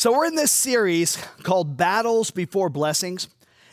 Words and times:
So, 0.00 0.12
we're 0.12 0.24
in 0.24 0.34
this 0.34 0.50
series 0.50 1.18
called 1.42 1.76
Battles 1.76 2.30
Before 2.30 2.70
Blessings, 2.70 3.28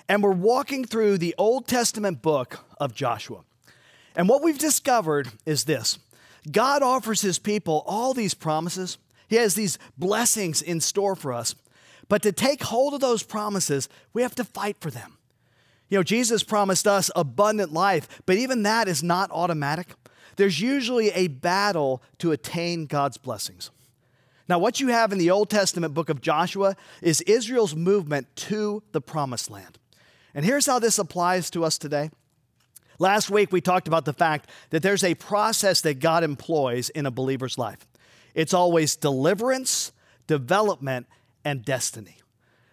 and 0.09 0.21
we're 0.21 0.33
walking 0.33 0.83
through 0.83 1.19
the 1.19 1.33
Old 1.37 1.69
Testament 1.69 2.21
book 2.21 2.65
of 2.81 2.93
Joshua. 2.93 3.45
And 4.13 4.27
what 4.27 4.43
we've 4.43 4.57
discovered 4.57 5.29
is 5.45 5.63
this 5.63 5.99
God 6.51 6.83
offers 6.83 7.21
his 7.21 7.39
people 7.39 7.81
all 7.87 8.13
these 8.13 8.33
promises, 8.33 8.97
he 9.29 9.37
has 9.37 9.55
these 9.55 9.79
blessings 9.97 10.61
in 10.61 10.81
store 10.81 11.15
for 11.15 11.31
us. 11.31 11.55
But 12.09 12.23
to 12.23 12.33
take 12.33 12.61
hold 12.61 12.93
of 12.93 12.99
those 12.99 13.23
promises, 13.23 13.87
we 14.11 14.21
have 14.21 14.35
to 14.35 14.43
fight 14.43 14.75
for 14.81 14.91
them. 14.91 15.17
You 15.87 15.99
know, 15.99 16.03
Jesus 16.03 16.43
promised 16.43 16.87
us 16.87 17.09
abundant 17.15 17.71
life, 17.71 18.21
but 18.25 18.35
even 18.35 18.63
that 18.63 18.89
is 18.89 19.01
not 19.01 19.31
automatic. 19.31 19.93
There's 20.35 20.59
usually 20.59 21.07
a 21.11 21.29
battle 21.29 22.03
to 22.17 22.33
attain 22.33 22.85
God's 22.85 23.15
blessings. 23.15 23.71
Now, 24.49 24.59
what 24.59 24.79
you 24.79 24.87
have 24.87 25.11
in 25.11 25.17
the 25.17 25.31
Old 25.31 25.49
Testament 25.49 25.93
book 25.93 26.09
of 26.09 26.21
Joshua 26.21 26.75
is 27.01 27.21
Israel's 27.21 27.75
movement 27.75 28.33
to 28.35 28.81
the 28.93 29.01
promised 29.01 29.51
land. 29.51 29.77
And 30.33 30.45
here's 30.45 30.65
how 30.65 30.79
this 30.79 30.99
applies 30.99 31.49
to 31.51 31.65
us 31.65 31.77
today. 31.77 32.11
Last 32.99 33.29
week, 33.29 33.51
we 33.51 33.61
talked 33.61 33.87
about 33.87 34.05
the 34.05 34.13
fact 34.13 34.49
that 34.69 34.81
there's 34.81 35.03
a 35.03 35.15
process 35.15 35.81
that 35.81 35.99
God 35.99 36.23
employs 36.23 36.89
in 36.89 37.05
a 37.05 37.11
believer's 37.11 37.57
life. 37.57 37.85
It's 38.33 38.53
always 38.53 38.95
deliverance, 38.95 39.91
development, 40.27 41.07
and 41.43 41.63
destiny. 41.63 42.17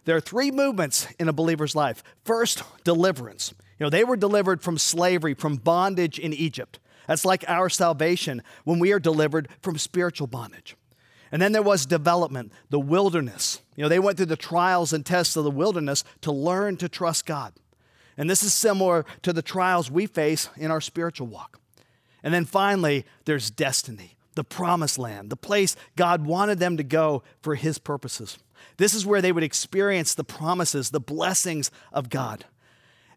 There 0.05 0.17
are 0.17 0.21
three 0.21 0.51
movements 0.51 1.09
in 1.19 1.29
a 1.29 1.33
believer's 1.33 1.75
life. 1.75 2.03
First, 2.25 2.63
deliverance. 2.85 3.53
You 3.79 3.85
know, 3.85 3.91
they 3.91 4.05
were 4.05 4.17
delivered 4.17 4.63
from 4.63 4.79
slavery, 4.79 5.35
from 5.35 5.57
bondage 5.57 6.19
in 6.19 6.33
Egypt. 6.33 6.79
That's 7.07 7.25
like 7.25 7.45
our 7.49 7.69
salvation 7.69 8.43
when 8.65 8.79
we 8.79 8.93
are 8.93 9.01
delivered 9.01 9.49
from 9.61 9.79
spiritual 9.79 10.27
bondage. 10.27 10.77
And 11.33 11.41
then 11.41 11.53
there 11.53 11.63
was 11.63 11.87
development, 11.87 12.53
the 12.71 12.79
wilderness. 12.79 13.61
You 13.77 13.83
know, 13.83 13.89
they 13.89 13.99
went 13.99 14.17
through 14.17 14.27
the 14.27 14.37
trials 14.37 14.93
and 14.93 15.05
tests 15.05 15.37
of 15.37 15.45
the 15.45 15.51
wilderness 15.51 16.05
to 16.21 16.33
learn 16.33 16.77
to 16.79 16.89
trust 16.89 17.27
God. 17.27 17.53
And 18.17 18.31
this 18.31 18.43
is 18.43 18.55
similar 18.55 19.05
to 19.23 19.33
the 19.33 19.43
trials 19.43 19.91
we 19.91 20.07
face 20.07 20.49
in 20.57 20.71
our 20.71 20.81
spiritual 20.81 21.27
walk. 21.27 21.59
And 22.23 22.33
then 22.33 22.45
finally, 22.45 23.05
there's 23.25 23.51
destiny, 23.51 24.17
the 24.35 24.45
promised 24.45 24.99
land, 24.99 25.31
the 25.31 25.37
place 25.37 25.77
God 25.97 26.25
wanted 26.25 26.59
them 26.59 26.77
to 26.77 26.85
go 26.85 27.23
for 27.43 27.55
His 27.55 27.79
purposes. 27.79 28.39
This 28.77 28.95
is 28.95 29.05
where 29.05 29.21
they 29.21 29.33
would 29.33 29.43
experience 29.43 30.15
the 30.15 30.25
promises, 30.25 30.91
the 30.91 31.01
blessings 31.01 31.71
of 31.93 32.09
God. 32.09 32.45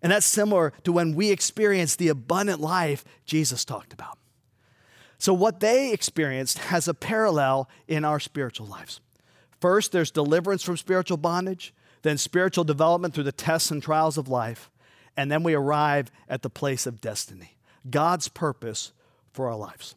And 0.02 0.12
that's 0.12 0.26
similar 0.26 0.74
to 0.84 0.92
when 0.92 1.16
we 1.16 1.32
experience 1.32 1.96
the 1.96 2.10
abundant 2.10 2.60
life 2.60 3.04
Jesus 3.26 3.66
talked 3.66 3.94
about. 3.94 4.18
So, 5.20 5.34
what 5.34 5.60
they 5.60 5.92
experienced 5.92 6.60
has 6.60 6.88
a 6.88 6.94
parallel 6.94 7.70
in 7.88 8.06
our 8.06 8.20
spiritual 8.20 8.68
lives. 8.68 9.02
First, 9.60 9.92
there's 9.92 10.12
deliverance 10.12 10.62
from 10.62 10.78
spiritual 10.78 11.18
bondage, 11.18 11.74
then 12.04 12.18
spiritual 12.18 12.64
development 12.64 13.14
through 13.14 13.24
the 13.24 13.32
tests 13.32 13.72
and 13.72 13.82
trials 13.82 14.18
of 14.18 14.28
life, 14.28 14.70
and 15.16 15.32
then 15.32 15.42
we 15.42 15.56
arrive 15.56 16.12
at 16.30 16.44
the 16.44 16.50
place 16.50 16.86
of 16.86 17.02
destiny, 17.02 17.58
God's 17.90 18.28
purpose 18.28 18.94
for 19.34 19.48
our 19.48 19.56
lives. 19.56 19.96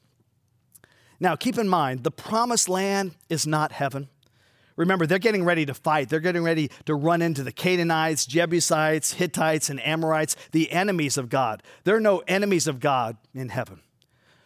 Now, 1.21 1.37
keep 1.37 1.59
in 1.59 1.69
mind, 1.69 2.03
the 2.03 2.11
promised 2.11 2.69
land 2.71 3.15
is 3.29 3.47
not 3.47 3.73
heaven. 3.73 4.09
Remember, 4.77 5.07
they're 5.07 5.19
getting 5.19 5.45
ready 5.45 5.67
to 5.67 5.75
fight. 5.75 6.09
They're 6.09 6.21
getting 6.21 6.43
ready 6.43 6.71
to 6.87 6.95
run 6.95 7.21
into 7.21 7.43
the 7.43 7.53
Canaanites, 7.53 8.25
Jebusites, 8.25 9.13
Hittites, 9.13 9.69
and 9.69 9.85
Amorites, 9.87 10.37
the 10.53 10.73
enemies 10.73 11.19
of 11.19 11.29
God. 11.29 11.63
There 11.85 11.95
are 11.95 12.01
no 12.01 12.23
enemies 12.27 12.67
of 12.67 12.81
God 12.81 13.19
in 13.35 13.51
heaven. 13.51 13.83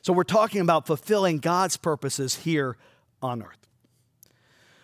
So 0.05 0.13
we're 0.13 0.25
talking 0.25 0.61
about 0.61 0.87
fulfilling 0.87 1.39
God's 1.39 1.79
purposes 1.79 2.35
here 2.35 2.77
on 3.23 3.43
earth. 3.43 3.67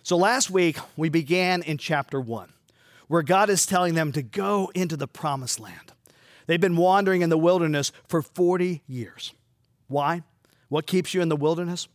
So 0.03 0.17
last 0.17 0.51
week, 0.51 0.79
we 0.97 1.11
began 1.11 1.63
in 1.63 1.77
chapter 1.77 2.19
one, 2.19 2.55
where 3.07 3.23
God 3.23 3.51
is 3.51 3.67
telling 3.67 3.93
them 3.93 4.13
to 4.13 4.23
go 4.23 4.73
into 4.75 4.97
the 4.97 5.07
promised 5.07 5.61
land. 5.61 5.93
They've 6.47 6.61
been 6.61 6.79
wandering 6.79 7.21
in 7.21 7.29
the 7.29 7.37
wilderness 7.37 7.93
for 8.09 8.23
40 8.23 8.83
years. 8.87 9.35
Why? 9.89 10.23
What 10.71 10.87
keeps 10.87 11.13
you 11.13 11.21
in 11.21 11.29
the 11.29 11.37
wilderness? 11.37 11.87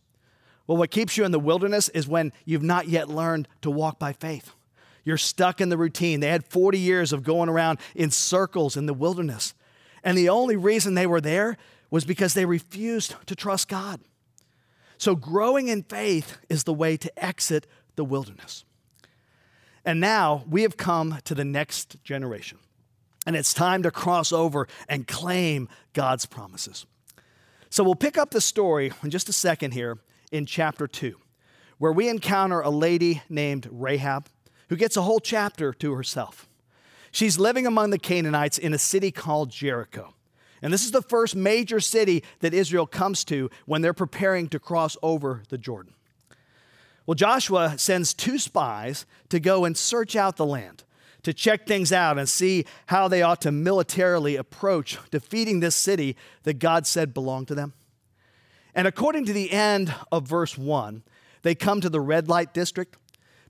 Well, 0.68 0.78
what 0.78 0.92
keeps 0.92 1.16
you 1.16 1.24
in 1.24 1.32
the 1.32 1.40
wilderness 1.40 1.88
is 1.88 2.06
when 2.06 2.32
you've 2.44 2.62
not 2.62 2.86
yet 2.86 3.08
learned 3.08 3.48
to 3.62 3.72
walk 3.72 3.98
by 3.98 4.12
faith. 4.12 4.52
You're 5.02 5.18
stuck 5.18 5.60
in 5.60 5.68
the 5.68 5.76
routine. 5.76 6.20
They 6.20 6.28
had 6.28 6.46
40 6.46 6.78
years 6.78 7.12
of 7.12 7.24
going 7.24 7.48
around 7.48 7.80
in 7.96 8.12
circles 8.12 8.76
in 8.76 8.86
the 8.86 8.94
wilderness. 8.94 9.52
And 10.04 10.16
the 10.16 10.28
only 10.28 10.54
reason 10.54 10.94
they 10.94 11.08
were 11.08 11.20
there 11.20 11.56
was 11.90 12.04
because 12.04 12.34
they 12.34 12.46
refused 12.46 13.14
to 13.26 13.34
trust 13.34 13.68
God. 13.68 14.00
So, 14.98 15.14
growing 15.14 15.68
in 15.68 15.82
faith 15.82 16.38
is 16.48 16.64
the 16.64 16.72
way 16.72 16.96
to 16.96 17.24
exit 17.24 17.66
the 17.96 18.04
wilderness. 18.04 18.64
And 19.84 20.00
now 20.00 20.44
we 20.48 20.62
have 20.62 20.76
come 20.76 21.18
to 21.24 21.34
the 21.34 21.44
next 21.44 22.02
generation. 22.02 22.58
And 23.26 23.36
it's 23.36 23.52
time 23.52 23.82
to 23.82 23.90
cross 23.90 24.32
over 24.32 24.68
and 24.88 25.06
claim 25.06 25.68
God's 25.92 26.26
promises. 26.26 26.86
So, 27.70 27.84
we'll 27.84 27.94
pick 27.94 28.16
up 28.16 28.30
the 28.30 28.40
story 28.40 28.92
in 29.02 29.10
just 29.10 29.28
a 29.28 29.32
second 29.32 29.72
here 29.72 29.98
in 30.32 30.46
chapter 30.46 30.86
2, 30.86 31.16
where 31.78 31.92
we 31.92 32.08
encounter 32.08 32.60
a 32.60 32.70
lady 32.70 33.22
named 33.28 33.68
Rahab 33.70 34.28
who 34.68 34.76
gets 34.76 34.96
a 34.96 35.02
whole 35.02 35.20
chapter 35.20 35.72
to 35.74 35.92
herself. 35.92 36.48
She's 37.10 37.38
living 37.38 37.66
among 37.66 37.90
the 37.90 37.98
Canaanites 37.98 38.58
in 38.58 38.74
a 38.74 38.78
city 38.78 39.10
called 39.10 39.50
Jericho. 39.50 40.15
And 40.62 40.72
this 40.72 40.84
is 40.84 40.90
the 40.90 41.02
first 41.02 41.36
major 41.36 41.80
city 41.80 42.24
that 42.40 42.54
Israel 42.54 42.86
comes 42.86 43.24
to 43.24 43.50
when 43.66 43.82
they're 43.82 43.92
preparing 43.92 44.48
to 44.48 44.58
cross 44.58 44.96
over 45.02 45.42
the 45.48 45.58
Jordan. 45.58 45.94
Well, 47.06 47.14
Joshua 47.14 47.78
sends 47.78 48.12
two 48.14 48.38
spies 48.38 49.06
to 49.28 49.38
go 49.38 49.64
and 49.64 49.76
search 49.76 50.16
out 50.16 50.36
the 50.36 50.46
land, 50.46 50.82
to 51.22 51.32
check 51.32 51.66
things 51.66 51.92
out 51.92 52.18
and 52.18 52.28
see 52.28 52.64
how 52.86 53.06
they 53.06 53.22
ought 53.22 53.40
to 53.42 53.52
militarily 53.52 54.36
approach 54.36 54.98
defeating 55.10 55.60
this 55.60 55.76
city 55.76 56.16
that 56.42 56.58
God 56.58 56.86
said 56.86 57.14
belonged 57.14 57.48
to 57.48 57.54
them. 57.54 57.74
And 58.74 58.88
according 58.88 59.24
to 59.26 59.32
the 59.32 59.52
end 59.52 59.94
of 60.10 60.26
verse 60.26 60.58
1, 60.58 61.02
they 61.42 61.54
come 61.54 61.80
to 61.80 61.88
the 61.88 62.00
red 62.00 62.28
light 62.28 62.52
district 62.52 62.96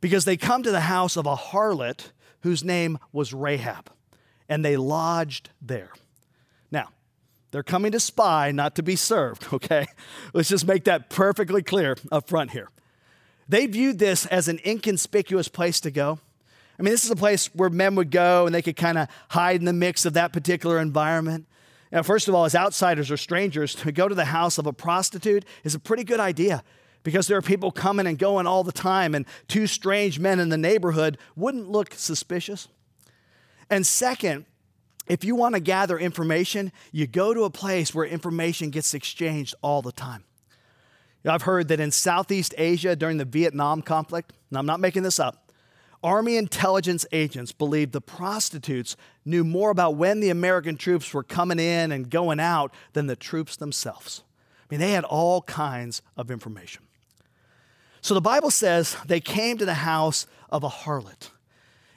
because 0.00 0.24
they 0.24 0.36
come 0.36 0.62
to 0.62 0.70
the 0.70 0.80
house 0.80 1.16
of 1.16 1.26
a 1.26 1.34
harlot 1.34 2.10
whose 2.42 2.62
name 2.62 2.98
was 3.12 3.32
Rahab, 3.32 3.90
and 4.48 4.64
they 4.64 4.76
lodged 4.76 5.50
there. 5.60 5.90
They're 7.50 7.62
coming 7.62 7.92
to 7.92 8.00
spy, 8.00 8.52
not 8.52 8.74
to 8.76 8.82
be 8.82 8.96
served, 8.96 9.46
okay? 9.52 9.86
Let's 10.32 10.48
just 10.48 10.66
make 10.66 10.84
that 10.84 11.10
perfectly 11.10 11.62
clear 11.62 11.96
up 12.10 12.28
front 12.28 12.50
here. 12.50 12.70
They 13.48 13.66
viewed 13.66 13.98
this 13.98 14.26
as 14.26 14.48
an 14.48 14.60
inconspicuous 14.66 15.48
place 15.48 15.80
to 15.80 15.90
go. 15.90 16.18
I 16.78 16.82
mean, 16.82 16.90
this 16.90 17.04
is 17.04 17.10
a 17.10 17.16
place 17.16 17.46
where 17.54 17.70
men 17.70 17.94
would 17.94 18.10
go 18.10 18.46
and 18.46 18.54
they 18.54 18.62
could 18.62 18.76
kind 18.76 18.98
of 18.98 19.08
hide 19.30 19.60
in 19.60 19.64
the 19.64 19.72
mix 19.72 20.04
of 20.04 20.14
that 20.14 20.32
particular 20.32 20.78
environment. 20.78 21.46
Now, 21.92 22.02
first 22.02 22.28
of 22.28 22.34
all, 22.34 22.44
as 22.44 22.54
outsiders 22.54 23.10
or 23.10 23.16
strangers, 23.16 23.74
to 23.76 23.92
go 23.92 24.08
to 24.08 24.14
the 24.14 24.26
house 24.26 24.58
of 24.58 24.66
a 24.66 24.72
prostitute 24.72 25.44
is 25.62 25.74
a 25.74 25.78
pretty 25.78 26.04
good 26.04 26.20
idea 26.20 26.62
because 27.04 27.28
there 27.28 27.38
are 27.38 27.42
people 27.42 27.70
coming 27.70 28.06
and 28.06 28.18
going 28.18 28.48
all 28.48 28.64
the 28.64 28.72
time, 28.72 29.14
and 29.14 29.26
two 29.46 29.68
strange 29.68 30.18
men 30.18 30.40
in 30.40 30.48
the 30.48 30.58
neighborhood 30.58 31.16
wouldn't 31.36 31.70
look 31.70 31.94
suspicious. 31.94 32.66
And 33.70 33.86
second, 33.86 34.44
if 35.06 35.24
you 35.24 35.34
want 35.34 35.54
to 35.54 35.60
gather 35.60 35.98
information, 35.98 36.72
you 36.92 37.06
go 37.06 37.32
to 37.32 37.44
a 37.44 37.50
place 37.50 37.94
where 37.94 38.04
information 38.04 38.70
gets 38.70 38.94
exchanged 38.94 39.54
all 39.62 39.82
the 39.82 39.92
time. 39.92 40.24
I've 41.24 41.42
heard 41.42 41.68
that 41.68 41.80
in 41.80 41.90
Southeast 41.90 42.54
Asia 42.56 42.94
during 42.94 43.16
the 43.16 43.24
Vietnam 43.24 43.82
conflict, 43.82 44.32
and 44.50 44.58
I'm 44.58 44.66
not 44.66 44.78
making 44.78 45.02
this 45.02 45.18
up, 45.18 45.46
Army 46.02 46.36
intelligence 46.36 47.04
agents 47.10 47.52
believed 47.52 47.92
the 47.92 48.00
prostitutes 48.00 48.96
knew 49.24 49.42
more 49.42 49.70
about 49.70 49.96
when 49.96 50.20
the 50.20 50.30
American 50.30 50.76
troops 50.76 51.12
were 51.12 51.24
coming 51.24 51.58
in 51.58 51.90
and 51.90 52.10
going 52.10 52.38
out 52.38 52.72
than 52.92 53.06
the 53.08 53.16
troops 53.16 53.56
themselves. 53.56 54.22
I 54.60 54.66
mean, 54.70 54.80
they 54.80 54.92
had 54.92 55.04
all 55.04 55.42
kinds 55.42 56.02
of 56.16 56.30
information. 56.30 56.84
So 58.02 58.14
the 58.14 58.20
Bible 58.20 58.50
says 58.50 58.96
they 59.06 59.20
came 59.20 59.58
to 59.58 59.64
the 59.64 59.74
house 59.74 60.26
of 60.48 60.62
a 60.62 60.68
harlot. 60.68 61.30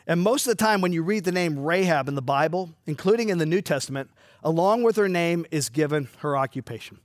And 0.10 0.22
most 0.22 0.48
of 0.48 0.58
the 0.58 0.64
time, 0.64 0.82
when 0.82 0.92
you 0.92 1.04
read 1.04 1.24
the 1.24 1.32
name 1.32 1.60
Rahab 1.60 2.08
in 2.08 2.16
the 2.16 2.22
Bible, 2.24 2.72
including 2.88 3.30
in 3.30 3.38
the 3.38 3.46
New 3.46 3.62
Testament, 3.62 4.10
along 4.44 4.82
with 4.82 4.96
her 4.96 5.08
name 5.08 5.46
is 5.52 5.70
given 5.70 6.10
her 6.18 6.36
occupation. 6.36 6.98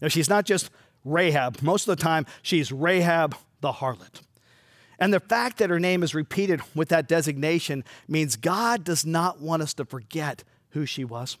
Now, 0.00 0.08
she's 0.08 0.30
not 0.30 0.46
just 0.46 0.70
Rahab, 1.04 1.60
most 1.60 1.86
of 1.86 1.94
the 1.94 2.02
time, 2.02 2.24
she's 2.40 2.72
Rahab 2.72 3.36
the 3.60 3.72
harlot. 3.72 4.22
And 4.98 5.12
the 5.12 5.20
fact 5.20 5.58
that 5.58 5.68
her 5.68 5.78
name 5.78 6.02
is 6.02 6.14
repeated 6.14 6.62
with 6.74 6.88
that 6.88 7.06
designation 7.06 7.84
means 8.08 8.36
God 8.36 8.84
does 8.84 9.04
not 9.04 9.38
want 9.38 9.60
us 9.60 9.74
to 9.74 9.84
forget 9.84 10.42
who 10.70 10.86
she 10.86 11.04
was. 11.04 11.36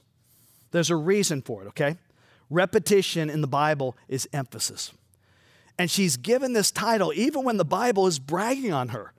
There's 0.70 0.90
a 0.90 0.96
reason 0.96 1.40
for 1.40 1.62
it, 1.62 1.68
okay? 1.68 1.96
Repetition 2.50 3.30
in 3.30 3.40
the 3.40 3.46
Bible 3.46 3.96
is 4.06 4.28
emphasis. 4.34 4.92
And 5.78 5.90
she's 5.90 6.18
given 6.18 6.52
this 6.52 6.70
title 6.70 7.10
even 7.14 7.42
when 7.42 7.56
the 7.56 7.64
Bible 7.64 8.06
is 8.06 8.18
bragging 8.18 8.74
on 8.74 8.88
her. 8.88 9.14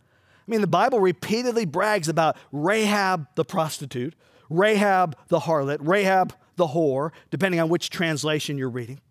I 0.48 0.52
mean, 0.52 0.62
the 0.62 0.68
Bible 0.68 1.00
repeatedly 1.00 1.66
brags 1.66 2.08
about 2.08 2.38
Rahab 2.52 3.28
the 3.36 3.44
prostitute, 3.44 4.16
Rahab 4.50 5.18
the 5.28 5.42
harlot, 5.42 5.80
Rahab 5.82 6.34
the 6.56 6.68
whore, 6.68 7.12
depending 7.30 7.60
on 7.60 7.70
which 7.70 7.90
translation 7.90 8.58
you're 8.58 8.70
reading. 8.70 9.02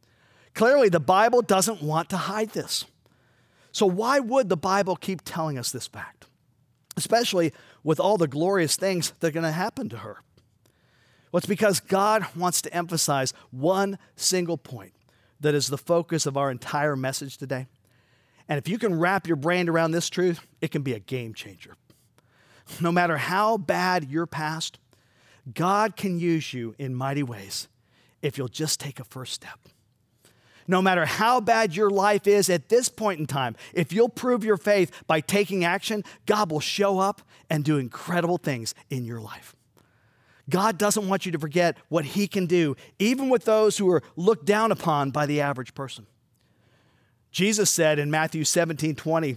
Clearly, 0.55 0.89
the 0.89 1.01
Bible 1.01 1.43
doesn't 1.43 1.83
want 1.83 2.09
to 2.11 2.17
hide 2.17 2.51
this. 2.51 2.87
So, 3.71 3.85
why 3.85 4.21
would 4.21 4.49
the 4.49 4.57
Bible 4.57 4.97
keep 4.97 5.21
telling 5.23 5.59
us 5.59 5.71
this 5.71 5.87
fact? 5.87 6.25
Especially 6.97 7.53
with 7.85 8.01
all 8.01 8.17
the 8.17 8.27
glorious 8.27 8.77
things 8.77 9.13
that 9.21 9.29
are 9.29 9.33
going 9.33 9.45
to 9.45 9.53
happen 9.53 9.91
to 9.91 9.99
her. 9.99 10.23
Well, 11.31 11.39
it's 11.39 11.47
because 11.47 11.81
God 11.81 12.27
wants 12.35 12.63
to 12.63 12.75
emphasize 12.75 13.35
one 13.51 13.99
single 14.17 14.57
point 14.57 14.95
that 15.41 15.55
is 15.55 15.69
the 15.69 15.77
focus 15.77 16.25
of 16.25 16.39
our 16.39 16.51
entire 16.51 16.97
message 16.97 17.37
today. 17.37 17.67
And 18.49 18.59
if 18.59 18.69
you 18.69 18.79
can 18.79 18.99
wrap 18.99 19.27
your 19.27 19.37
brain 19.37 19.69
around 19.69 19.91
this 19.91 20.09
truth, 20.09 20.47
it 20.61 20.71
can 20.71 20.83
be 20.83 20.93
a 20.93 21.01
game 21.01 21.35
changer. 21.35 21.75
No 22.81 22.93
matter 22.93 23.17
how 23.17 23.57
bad 23.57 24.11
your 24.11 24.27
past, 24.27 24.79
God 25.53 25.97
can 25.97 26.19
use 26.19 26.53
you 26.53 26.75
in 26.79 26.95
mighty 26.95 27.23
ways 27.23 27.69
if 28.23 28.37
you'll 28.37 28.49
just 28.49 28.81
take 28.81 28.99
a 28.99 29.05
first 29.05 29.33
step. 29.33 29.59
No 30.69 30.83
matter 30.83 31.05
how 31.05 31.41
bad 31.41 31.77
your 31.77 31.91
life 31.91 32.27
is 32.27 32.51
at 32.51 32.69
this 32.69 32.89
point 32.89 33.21
in 33.21 33.27
time, 33.27 33.55
if 33.73 33.93
you'll 33.93 34.09
prove 34.09 34.43
your 34.43 34.57
faith 34.57 34.91
by 35.07 35.21
taking 35.21 35.65
action, 35.65 36.03
God 36.27 36.51
will 36.51 36.61
show 36.61 36.99
up 36.99 37.23
and 37.49 37.65
do 37.65 37.79
incredible 37.79 38.39
things 38.39 38.75
in 38.91 39.05
your 39.05 39.21
life. 39.21 39.55
God 40.51 40.79
doesn't 40.79 41.09
want 41.09 41.27
you 41.27 41.33
to 41.33 41.39
forget 41.39 41.77
what 41.89 42.05
He 42.05 42.27
can 42.27 42.47
do, 42.47 42.77
even 42.99 43.29
with 43.29 43.45
those 43.45 43.79
who 43.79 43.91
are 43.91 44.03
looked 44.17 44.45
down 44.45 44.73
upon 44.73 45.11
by 45.11 45.27
the 45.27 45.41
average 45.41 45.75
person. 45.75 46.07
Jesus 47.37 47.69
said 47.69 47.99
in 47.99 48.11
Matthew 48.11 48.45
17 48.45 48.95
20, 48.95 49.37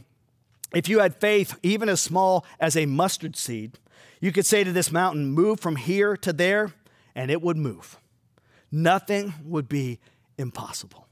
if 0.74 0.88
you 0.88 1.00
had 1.00 1.18
faith 1.18 1.60
even 1.62 1.90
as 1.90 2.00
small 2.00 2.46
as 2.58 2.78
a 2.78 2.86
mustard 2.86 3.36
seed, 3.36 3.78
you 4.22 4.32
could 4.32 4.46
say 4.46 4.64
to 4.64 4.72
this 4.72 4.90
mountain, 4.90 5.30
Move 5.30 5.60
from 5.60 5.76
here 5.76 6.16
to 6.16 6.32
there, 6.32 6.72
and 7.14 7.30
it 7.30 7.42
would 7.42 7.58
move. 7.58 7.98
Nothing 8.72 9.34
would 9.44 9.68
be 9.68 10.00
impossible. 10.38 11.08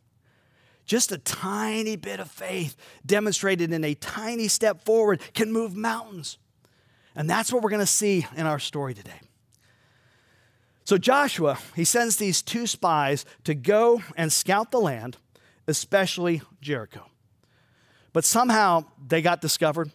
Just 0.86 1.12
a 1.12 1.18
tiny 1.18 1.98
bit 1.98 2.22
of 2.22 2.32
faith 2.32 2.78
demonstrated 3.06 3.74
in 3.74 3.84
a 3.84 3.94
tiny 3.94 4.48
step 4.48 4.86
forward 4.86 5.20
can 5.34 5.52
move 5.52 5.76
mountains. 5.76 6.38
And 7.18 7.30
that's 7.30 7.52
what 7.52 7.64
we're 7.64 7.70
going 7.70 7.82
to 7.82 7.86
see 7.86 8.26
in 8.38 8.46
our 8.46 8.60
story 8.60 8.94
today. 8.94 9.20
So 10.86 10.98
Joshua, 10.98 11.60
he 11.76 11.84
sends 11.84 12.16
these 12.16 12.42
two 12.42 12.66
spies 12.66 13.26
to 13.44 13.54
go 13.54 14.04
and 14.16 14.32
scout 14.32 14.72
the 14.72 14.80
land, 14.80 15.18
especially 15.68 16.42
Jericho. 16.62 17.04
But 18.14 18.26
somehow 18.26 18.86
they 19.06 19.22
got 19.22 19.42
discovered. 19.42 19.92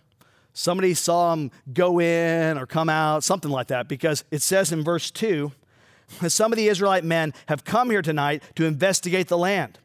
Somebody 0.53 0.95
saw 0.95 1.35
them 1.35 1.51
go 1.73 1.99
in 1.99 2.59
or 2.59 2.67
come 2.67 2.89
out, 2.89 3.25
something 3.25 3.51
like 3.51 3.69
that, 3.69 3.89
because 3.89 4.25
it 4.31 4.43
says 4.43 4.71
in 4.71 4.85
verse 4.85 5.11
2 5.11 5.51
some 6.29 6.53
of 6.53 6.57
the 6.57 6.69
Israelite 6.69 7.05
men 7.05 7.33
have 7.47 7.65
come 7.65 7.91
here 7.91 8.03
tonight 8.03 8.43
to 8.57 8.67
investigate 8.67 9.29
the 9.29 9.39
land. 9.39 9.79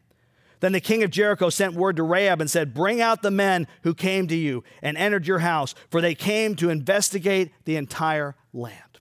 Then 0.60 0.72
the 0.72 0.82
king 0.82 1.04
of 1.04 1.12
Jericho 1.12 1.50
sent 1.50 1.76
word 1.76 1.98
to 1.98 2.04
Rahab 2.04 2.42
and 2.42 2.50
said, 2.50 2.74
Bring 2.74 3.00
out 3.00 3.22
the 3.22 3.32
men 3.32 3.68
who 3.84 3.94
came 3.94 4.28
to 4.28 4.36
you 4.36 4.64
and 4.82 4.98
entered 4.98 5.28
your 5.28 5.40
house, 5.40 5.76
for 5.92 6.02
they 6.02 6.16
came 6.16 6.56
to 6.56 6.70
investigate 6.70 7.52
the 7.66 7.76
entire 7.76 8.36
land. 8.54 9.00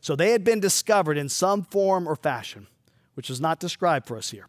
So 0.00 0.14
they 0.14 0.30
had 0.30 0.44
been 0.44 0.60
discovered 0.60 1.18
in 1.18 1.28
some 1.28 1.64
form 1.64 2.08
or 2.08 2.16
fashion, 2.16 2.68
which 3.14 3.30
is 3.30 3.40
not 3.40 3.58
described 3.58 4.06
for 4.06 4.16
us 4.16 4.30
here. 4.30 4.46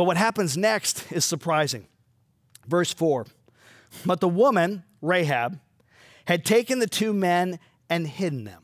But 0.00 0.06
what 0.06 0.16
happens 0.16 0.56
next 0.56 1.12
is 1.12 1.26
surprising. 1.26 1.86
Verse 2.66 2.90
4 2.90 3.26
But 4.06 4.20
the 4.20 4.30
woman, 4.30 4.82
Rahab, 5.02 5.60
had 6.24 6.42
taken 6.42 6.78
the 6.78 6.86
two 6.86 7.12
men 7.12 7.58
and 7.90 8.08
hidden 8.08 8.44
them. 8.44 8.62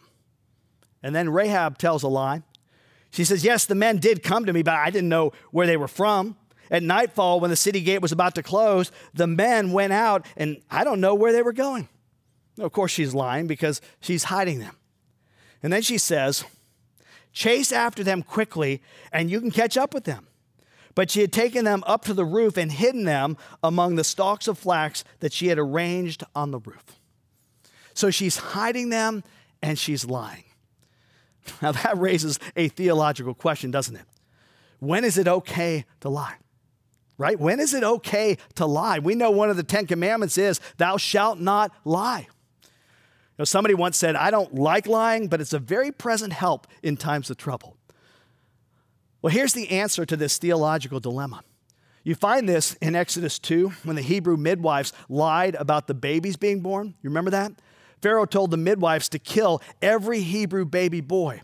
And 1.02 1.14
then 1.14 1.28
Rahab 1.28 1.76
tells 1.76 2.02
a 2.02 2.08
lie. 2.08 2.42
She 3.10 3.22
says, 3.22 3.44
Yes, 3.44 3.66
the 3.66 3.74
men 3.74 3.98
did 3.98 4.22
come 4.22 4.46
to 4.46 4.52
me, 4.54 4.62
but 4.62 4.76
I 4.76 4.88
didn't 4.88 5.10
know 5.10 5.32
where 5.50 5.66
they 5.66 5.76
were 5.76 5.88
from. 5.88 6.38
At 6.70 6.82
nightfall, 6.82 7.38
when 7.38 7.50
the 7.50 7.54
city 7.54 7.82
gate 7.82 8.00
was 8.00 8.12
about 8.12 8.34
to 8.36 8.42
close, 8.42 8.90
the 9.12 9.26
men 9.26 9.72
went 9.72 9.92
out, 9.92 10.24
and 10.38 10.62
I 10.70 10.84
don't 10.84 11.02
know 11.02 11.14
where 11.14 11.34
they 11.34 11.42
were 11.42 11.52
going. 11.52 11.86
Of 12.58 12.72
course, 12.72 12.92
she's 12.92 13.12
lying 13.12 13.46
because 13.46 13.82
she's 14.00 14.24
hiding 14.24 14.60
them. 14.60 14.74
And 15.62 15.70
then 15.70 15.82
she 15.82 15.98
says, 15.98 16.46
Chase 17.34 17.72
after 17.72 18.02
them 18.02 18.22
quickly, 18.22 18.80
and 19.12 19.30
you 19.30 19.38
can 19.38 19.50
catch 19.50 19.76
up 19.76 19.92
with 19.92 20.04
them. 20.04 20.28
But 20.96 21.10
she 21.10 21.20
had 21.20 21.32
taken 21.32 21.64
them 21.64 21.84
up 21.86 22.04
to 22.06 22.14
the 22.14 22.24
roof 22.24 22.56
and 22.56 22.72
hidden 22.72 23.04
them 23.04 23.36
among 23.62 23.94
the 23.94 24.02
stalks 24.02 24.48
of 24.48 24.58
flax 24.58 25.04
that 25.20 25.32
she 25.32 25.46
had 25.46 25.58
arranged 25.58 26.24
on 26.34 26.50
the 26.50 26.58
roof. 26.58 26.98
So 27.94 28.10
she's 28.10 28.36
hiding 28.36 28.88
them 28.88 29.22
and 29.62 29.78
she's 29.78 30.04
lying. 30.04 30.42
Now 31.62 31.70
that 31.70 31.96
raises 31.96 32.40
a 32.56 32.66
theological 32.66 33.32
question, 33.32 33.70
doesn't 33.70 33.94
it? 33.94 34.04
When 34.80 35.04
is 35.04 35.16
it 35.16 35.28
okay 35.28 35.84
to 36.00 36.08
lie? 36.08 36.34
Right? 37.18 37.38
When 37.38 37.60
is 37.60 37.72
it 37.72 37.84
okay 37.84 38.36
to 38.56 38.66
lie? 38.66 38.98
We 38.98 39.14
know 39.14 39.30
one 39.30 39.48
of 39.48 39.56
the 39.56 39.62
Ten 39.62 39.86
Commandments 39.86 40.36
is, 40.36 40.60
Thou 40.76 40.96
shalt 40.96 41.38
not 41.38 41.70
lie 41.84 42.26
know, 43.38 43.44
somebody 43.44 43.74
once 43.74 43.96
said, 43.96 44.16
I 44.16 44.30
don't 44.30 44.54
like 44.54 44.86
lying, 44.86 45.28
but 45.28 45.40
it's 45.40 45.52
a 45.52 45.58
very 45.58 45.92
present 45.92 46.32
help 46.32 46.66
in 46.82 46.96
times 46.96 47.30
of 47.30 47.36
trouble. 47.36 47.75
Well, 49.22 49.32
here's 49.32 49.52
the 49.52 49.70
answer 49.70 50.04
to 50.06 50.16
this 50.16 50.38
theological 50.38 51.00
dilemma. 51.00 51.42
You 52.04 52.14
find 52.14 52.48
this 52.48 52.74
in 52.74 52.94
Exodus 52.94 53.38
2 53.40 53.72
when 53.82 53.96
the 53.96 54.02
Hebrew 54.02 54.36
midwives 54.36 54.92
lied 55.08 55.56
about 55.56 55.88
the 55.88 55.94
babies 55.94 56.36
being 56.36 56.60
born. 56.60 56.94
You 57.02 57.10
remember 57.10 57.32
that? 57.32 57.52
Pharaoh 58.00 58.26
told 58.26 58.52
the 58.52 58.56
midwives 58.56 59.08
to 59.08 59.18
kill 59.18 59.60
every 59.82 60.20
Hebrew 60.20 60.64
baby 60.64 61.00
boy. 61.00 61.42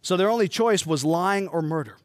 So 0.00 0.16
their 0.16 0.30
only 0.30 0.48
choice 0.48 0.86
was 0.86 1.04
lying 1.04 1.48
or 1.48 1.60
murder. 1.60 1.98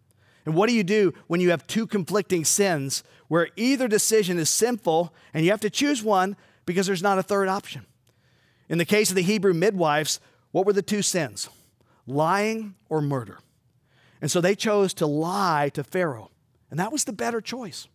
And 0.46 0.56
what 0.56 0.68
do 0.68 0.76
you 0.76 0.84
do 0.84 1.14
when 1.28 1.40
you 1.40 1.52
have 1.52 1.66
two 1.68 1.88
conflicting 1.88 2.44
sins 2.44 3.04
where 3.30 3.50
either 3.56 3.88
decision 3.88 4.38
is 4.38 4.50
sinful 4.50 5.14
and 5.34 5.46
you 5.46 5.52
have 5.52 5.62
to 5.62 5.70
choose 5.70 6.04
one 6.04 6.36
because 6.66 6.88
there's 6.88 7.02
not 7.02 7.18
a 7.18 7.24
third 7.24 7.48
option? 7.48 7.86
In 8.68 8.78
the 8.78 8.86
case 8.86 9.10
of 9.10 9.16
the 9.16 9.22
Hebrew 9.22 9.54
midwives, 9.54 10.20
what 10.52 10.66
were 10.66 10.74
the 10.74 10.82
two 10.82 11.02
sins? 11.02 11.50
Lying 12.06 12.76
or 12.90 13.02
murder. 13.02 13.40
And 14.22 14.32
so 14.32 14.42
they 14.42 14.56
chose 14.56 14.94
to 14.96 15.06
lie 15.06 15.70
to 15.74 15.84
Pharaoh. 15.84 16.32
And 16.72 16.80
that 16.80 16.92
was 16.92 17.04
the 17.04 17.14
better 17.14 17.42
choice. 17.42 17.88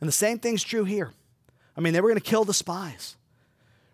And 0.00 0.08
the 0.08 0.12
same 0.12 0.38
thing's 0.38 0.62
true 0.62 0.84
here. 0.84 1.12
I 1.76 1.80
mean, 1.80 1.92
they 1.92 2.00
were 2.00 2.08
going 2.08 2.20
to 2.20 2.30
kill 2.30 2.44
the 2.44 2.54
spies. 2.54 3.16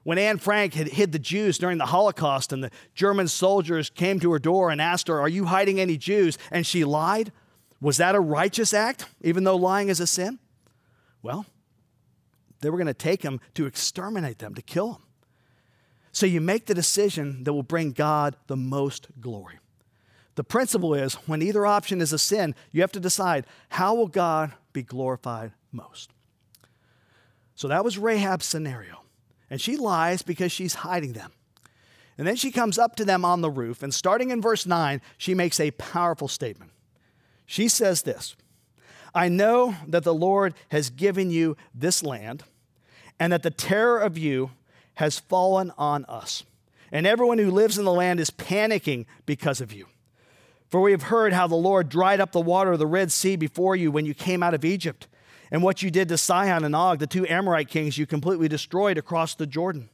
When 0.02 0.18
Anne 0.18 0.38
Frank 0.38 0.74
had 0.74 0.88
hid 0.88 1.12
the 1.12 1.18
Jews 1.18 1.58
during 1.58 1.78
the 1.78 1.86
Holocaust 1.86 2.52
and 2.52 2.62
the 2.62 2.70
German 2.94 3.26
soldiers 3.26 3.90
came 3.90 4.20
to 4.20 4.32
her 4.32 4.38
door 4.38 4.70
and 4.70 4.80
asked 4.80 5.08
her, 5.08 5.20
Are 5.20 5.28
you 5.28 5.46
hiding 5.46 5.80
any 5.80 5.96
Jews? 5.96 6.38
And 6.50 6.66
she 6.66 6.84
lied, 6.84 7.32
was 7.80 7.98
that 7.98 8.14
a 8.14 8.20
righteous 8.20 8.72
act, 8.72 9.06
even 9.20 9.44
though 9.44 9.56
lying 9.56 9.88
is 9.88 10.00
a 10.00 10.06
sin? 10.06 10.38
Well, 11.22 11.44
they 12.60 12.70
were 12.70 12.78
going 12.78 12.86
to 12.86 12.94
take 12.94 13.22
them 13.22 13.40
to 13.54 13.66
exterminate 13.66 14.38
them, 14.38 14.54
to 14.54 14.62
kill 14.62 14.92
them. 14.92 15.02
So 16.12 16.24
you 16.24 16.40
make 16.40 16.66
the 16.66 16.74
decision 16.74 17.44
that 17.44 17.52
will 17.52 17.62
bring 17.62 17.92
God 17.92 18.36
the 18.46 18.56
most 18.56 19.08
glory. 19.20 19.58
The 20.36 20.44
principle 20.44 20.94
is 20.94 21.14
when 21.26 21.42
either 21.42 21.66
option 21.66 22.00
is 22.00 22.12
a 22.12 22.18
sin, 22.18 22.54
you 22.70 22.82
have 22.82 22.92
to 22.92 23.00
decide 23.00 23.46
how 23.70 23.94
will 23.94 24.06
God 24.06 24.52
be 24.72 24.82
glorified 24.82 25.52
most. 25.72 26.10
So 27.54 27.68
that 27.68 27.84
was 27.84 27.98
Rahab's 27.98 28.44
scenario. 28.44 29.00
And 29.50 29.60
she 29.60 29.76
lies 29.76 30.22
because 30.22 30.52
she's 30.52 30.74
hiding 30.74 31.14
them. 31.14 31.32
And 32.18 32.26
then 32.26 32.36
she 32.36 32.50
comes 32.50 32.78
up 32.78 32.96
to 32.96 33.04
them 33.04 33.24
on 33.24 33.40
the 33.40 33.50
roof, 33.50 33.82
and 33.82 33.92
starting 33.92 34.30
in 34.30 34.40
verse 34.40 34.64
9, 34.64 35.02
she 35.18 35.34
makes 35.34 35.60
a 35.60 35.70
powerful 35.72 36.28
statement. 36.28 36.70
She 37.44 37.68
says 37.68 38.02
this 38.02 38.36
I 39.14 39.28
know 39.28 39.74
that 39.86 40.04
the 40.04 40.14
Lord 40.14 40.54
has 40.70 40.90
given 40.90 41.30
you 41.30 41.56
this 41.74 42.02
land, 42.02 42.44
and 43.20 43.32
that 43.32 43.42
the 43.42 43.50
terror 43.50 43.98
of 43.98 44.16
you 44.16 44.50
has 44.94 45.18
fallen 45.18 45.72
on 45.76 46.04
us. 46.06 46.42
And 46.90 47.06
everyone 47.06 47.38
who 47.38 47.50
lives 47.50 47.78
in 47.78 47.84
the 47.84 47.92
land 47.92 48.20
is 48.20 48.30
panicking 48.30 49.04
because 49.26 49.60
of 49.60 49.72
you. 49.72 49.86
For 50.68 50.80
we 50.80 50.90
have 50.90 51.04
heard 51.04 51.32
how 51.32 51.46
the 51.46 51.54
Lord 51.54 51.88
dried 51.88 52.20
up 52.20 52.32
the 52.32 52.40
water 52.40 52.72
of 52.72 52.78
the 52.78 52.86
Red 52.86 53.12
Sea 53.12 53.36
before 53.36 53.76
you 53.76 53.90
when 53.90 54.04
you 54.04 54.14
came 54.14 54.42
out 54.42 54.54
of 54.54 54.64
Egypt, 54.64 55.06
and 55.50 55.62
what 55.62 55.82
you 55.82 55.90
did 55.90 56.08
to 56.08 56.18
Sihon 56.18 56.64
and 56.64 56.74
Og, 56.74 56.98
the 56.98 57.06
two 57.06 57.26
Amorite 57.26 57.68
kings 57.68 57.98
you 57.98 58.06
completely 58.06 58.48
destroyed 58.48 58.98
across 58.98 59.34
the 59.34 59.46
Jordan. 59.46 59.88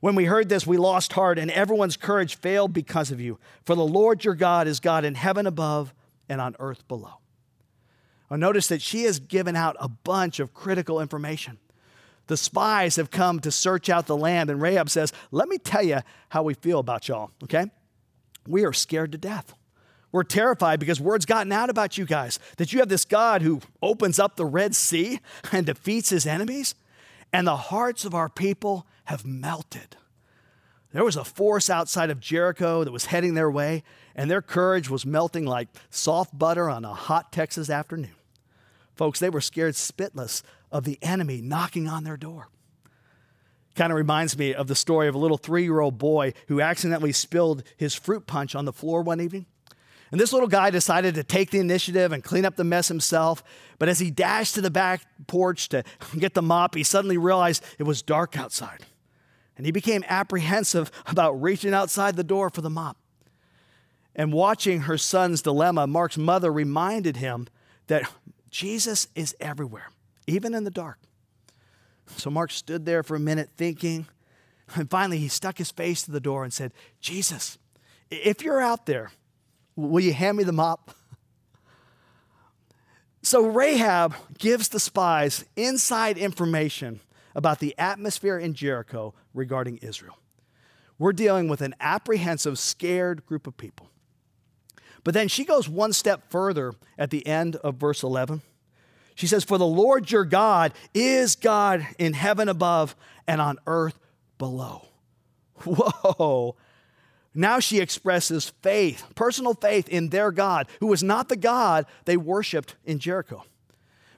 When 0.00 0.14
we 0.14 0.24
heard 0.24 0.48
this, 0.48 0.66
we 0.66 0.76
lost 0.76 1.12
heart, 1.12 1.38
and 1.38 1.50
everyone's 1.50 1.96
courage 1.96 2.36
failed 2.36 2.72
because 2.72 3.10
of 3.10 3.20
you. 3.20 3.38
For 3.64 3.74
the 3.74 3.86
Lord 3.86 4.24
your 4.24 4.34
God 4.34 4.66
is 4.66 4.80
God 4.80 5.04
in 5.04 5.14
heaven 5.14 5.46
above 5.46 5.94
and 6.28 6.40
on 6.40 6.56
earth 6.58 6.86
below. 6.88 7.20
Now, 8.30 8.36
notice 8.36 8.66
that 8.68 8.82
she 8.82 9.04
has 9.04 9.20
given 9.20 9.54
out 9.54 9.76
a 9.78 9.88
bunch 9.88 10.40
of 10.40 10.52
critical 10.52 11.00
information. 11.00 11.58
The 12.26 12.36
spies 12.36 12.96
have 12.96 13.10
come 13.10 13.38
to 13.40 13.52
search 13.52 13.88
out 13.88 14.06
the 14.06 14.16
land, 14.16 14.50
and 14.50 14.60
Rahab 14.60 14.90
says, 14.90 15.12
Let 15.30 15.48
me 15.48 15.58
tell 15.58 15.82
you 15.82 16.00
how 16.30 16.42
we 16.42 16.54
feel 16.54 16.80
about 16.80 17.06
y'all, 17.06 17.30
okay? 17.44 17.66
We 18.48 18.64
are 18.64 18.72
scared 18.72 19.12
to 19.12 19.18
death. 19.18 19.54
We're 20.12 20.24
terrified 20.24 20.80
because 20.80 21.00
word's 21.00 21.26
gotten 21.26 21.52
out 21.52 21.70
about 21.70 21.98
you 21.98 22.06
guys 22.06 22.38
that 22.56 22.72
you 22.72 22.78
have 22.78 22.88
this 22.88 23.04
God 23.04 23.42
who 23.42 23.60
opens 23.82 24.18
up 24.18 24.36
the 24.36 24.46
Red 24.46 24.74
Sea 24.74 25.20
and 25.52 25.66
defeats 25.66 26.10
his 26.10 26.26
enemies, 26.26 26.74
and 27.32 27.46
the 27.46 27.56
hearts 27.56 28.04
of 28.04 28.14
our 28.14 28.28
people 28.28 28.86
have 29.06 29.26
melted. 29.26 29.96
There 30.92 31.04
was 31.04 31.16
a 31.16 31.24
force 31.24 31.68
outside 31.68 32.08
of 32.08 32.20
Jericho 32.20 32.84
that 32.84 32.92
was 32.92 33.06
heading 33.06 33.34
their 33.34 33.50
way, 33.50 33.82
and 34.14 34.30
their 34.30 34.40
courage 34.40 34.88
was 34.88 35.04
melting 35.04 35.44
like 35.44 35.68
soft 35.90 36.38
butter 36.38 36.70
on 36.70 36.84
a 36.84 36.94
hot 36.94 37.32
Texas 37.32 37.68
afternoon. 37.68 38.14
Folks, 38.94 39.20
they 39.20 39.28
were 39.28 39.42
scared 39.42 39.74
spitless 39.74 40.42
of 40.72 40.84
the 40.84 40.98
enemy 41.02 41.42
knocking 41.42 41.86
on 41.86 42.04
their 42.04 42.16
door. 42.16 42.48
Kind 43.74 43.92
of 43.92 43.98
reminds 43.98 44.38
me 44.38 44.54
of 44.54 44.68
the 44.68 44.74
story 44.74 45.06
of 45.06 45.14
a 45.14 45.18
little 45.18 45.36
three 45.36 45.64
year 45.64 45.80
old 45.80 45.98
boy 45.98 46.32
who 46.48 46.62
accidentally 46.62 47.12
spilled 47.12 47.62
his 47.76 47.94
fruit 47.94 48.26
punch 48.26 48.54
on 48.54 48.64
the 48.64 48.72
floor 48.72 49.02
one 49.02 49.20
evening. 49.20 49.44
And 50.10 50.20
this 50.20 50.32
little 50.32 50.48
guy 50.48 50.70
decided 50.70 51.14
to 51.16 51.24
take 51.24 51.50
the 51.50 51.58
initiative 51.58 52.12
and 52.12 52.22
clean 52.22 52.44
up 52.44 52.56
the 52.56 52.64
mess 52.64 52.88
himself. 52.88 53.42
But 53.78 53.88
as 53.88 53.98
he 53.98 54.10
dashed 54.10 54.54
to 54.54 54.60
the 54.60 54.70
back 54.70 55.02
porch 55.26 55.68
to 55.70 55.82
get 56.18 56.34
the 56.34 56.42
mop, 56.42 56.74
he 56.74 56.82
suddenly 56.82 57.18
realized 57.18 57.64
it 57.78 57.84
was 57.84 58.02
dark 58.02 58.38
outside. 58.38 58.86
And 59.56 59.66
he 59.66 59.72
became 59.72 60.04
apprehensive 60.08 60.90
about 61.06 61.42
reaching 61.42 61.74
outside 61.74 62.16
the 62.16 62.24
door 62.24 62.50
for 62.50 62.60
the 62.60 62.70
mop. 62.70 62.96
And 64.14 64.32
watching 64.32 64.82
her 64.82 64.96
son's 64.96 65.42
dilemma, 65.42 65.86
Mark's 65.86 66.16
mother 66.16 66.50
reminded 66.50 67.18
him 67.18 67.48
that 67.88 68.10
Jesus 68.50 69.08
is 69.14 69.36
everywhere, 69.40 69.90
even 70.26 70.54
in 70.54 70.64
the 70.64 70.70
dark. 70.70 70.98
So 72.16 72.30
Mark 72.30 72.50
stood 72.50 72.86
there 72.86 73.02
for 73.02 73.16
a 73.16 73.20
minute 73.20 73.50
thinking, 73.56 74.06
and 74.74 74.88
finally 74.88 75.18
he 75.18 75.28
stuck 75.28 75.58
his 75.58 75.70
face 75.70 76.02
to 76.02 76.12
the 76.12 76.20
door 76.20 76.44
and 76.44 76.52
said, 76.52 76.72
Jesus, 77.00 77.58
if 78.10 78.42
you're 78.42 78.60
out 78.60 78.86
there, 78.86 79.10
will 79.76 80.02
you 80.02 80.12
hand 80.12 80.38
me 80.38 80.44
the 80.44 80.52
mop? 80.52 80.90
So 83.22 83.44
Rahab 83.44 84.14
gives 84.38 84.68
the 84.68 84.78
spies 84.78 85.44
inside 85.56 86.16
information 86.16 87.00
about 87.34 87.58
the 87.58 87.74
atmosphere 87.76 88.38
in 88.38 88.54
Jericho 88.54 89.14
regarding 89.34 89.78
Israel. 89.78 90.16
We're 90.96 91.12
dealing 91.12 91.48
with 91.48 91.60
an 91.60 91.74
apprehensive, 91.80 92.56
scared 92.56 93.26
group 93.26 93.48
of 93.48 93.56
people. 93.56 93.90
But 95.02 95.14
then 95.14 95.26
she 95.26 95.44
goes 95.44 95.68
one 95.68 95.92
step 95.92 96.30
further 96.30 96.74
at 96.96 97.10
the 97.10 97.26
end 97.26 97.56
of 97.56 97.76
verse 97.76 98.04
11. 98.04 98.42
She 99.16 99.26
says, 99.26 99.44
For 99.44 99.58
the 99.58 99.66
Lord 99.66 100.10
your 100.10 100.24
God 100.24 100.72
is 100.94 101.36
God 101.36 101.86
in 101.98 102.12
heaven 102.12 102.48
above 102.48 102.94
and 103.26 103.40
on 103.40 103.58
earth 103.66 103.98
below. 104.38 104.86
Whoa. 105.64 106.56
Now 107.38 107.60
she 107.60 107.80
expresses 107.80 108.50
faith, 108.62 109.04
personal 109.14 109.52
faith 109.52 109.90
in 109.90 110.08
their 110.08 110.32
God, 110.32 110.68
who 110.80 110.86
was 110.86 111.02
not 111.02 111.28
the 111.28 111.36
God 111.36 111.84
they 112.06 112.16
worshiped 112.16 112.76
in 112.86 112.98
Jericho. 112.98 113.44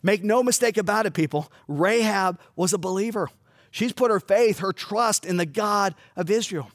Make 0.04 0.22
no 0.22 0.40
mistake 0.44 0.78
about 0.78 1.04
it, 1.04 1.14
people. 1.14 1.50
Rahab 1.66 2.38
was 2.54 2.72
a 2.72 2.78
believer. 2.78 3.28
She's 3.72 3.92
put 3.92 4.12
her 4.12 4.20
faith, 4.20 4.60
her 4.60 4.72
trust 4.72 5.26
in 5.26 5.36
the 5.36 5.44
God 5.44 5.96
of 6.14 6.30
Israel. 6.30 6.70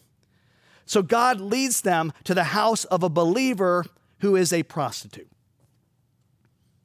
So 0.85 1.01
God 1.01 1.39
leads 1.39 1.79
them 1.79 2.11
to 2.25 2.33
the 2.33 2.43
house 2.43 2.83
of 2.85 3.03
a 3.03 3.09
believer 3.09 3.85
who 4.19 4.35
is 4.35 4.51
a 4.51 4.63
prostitute. 4.63 5.29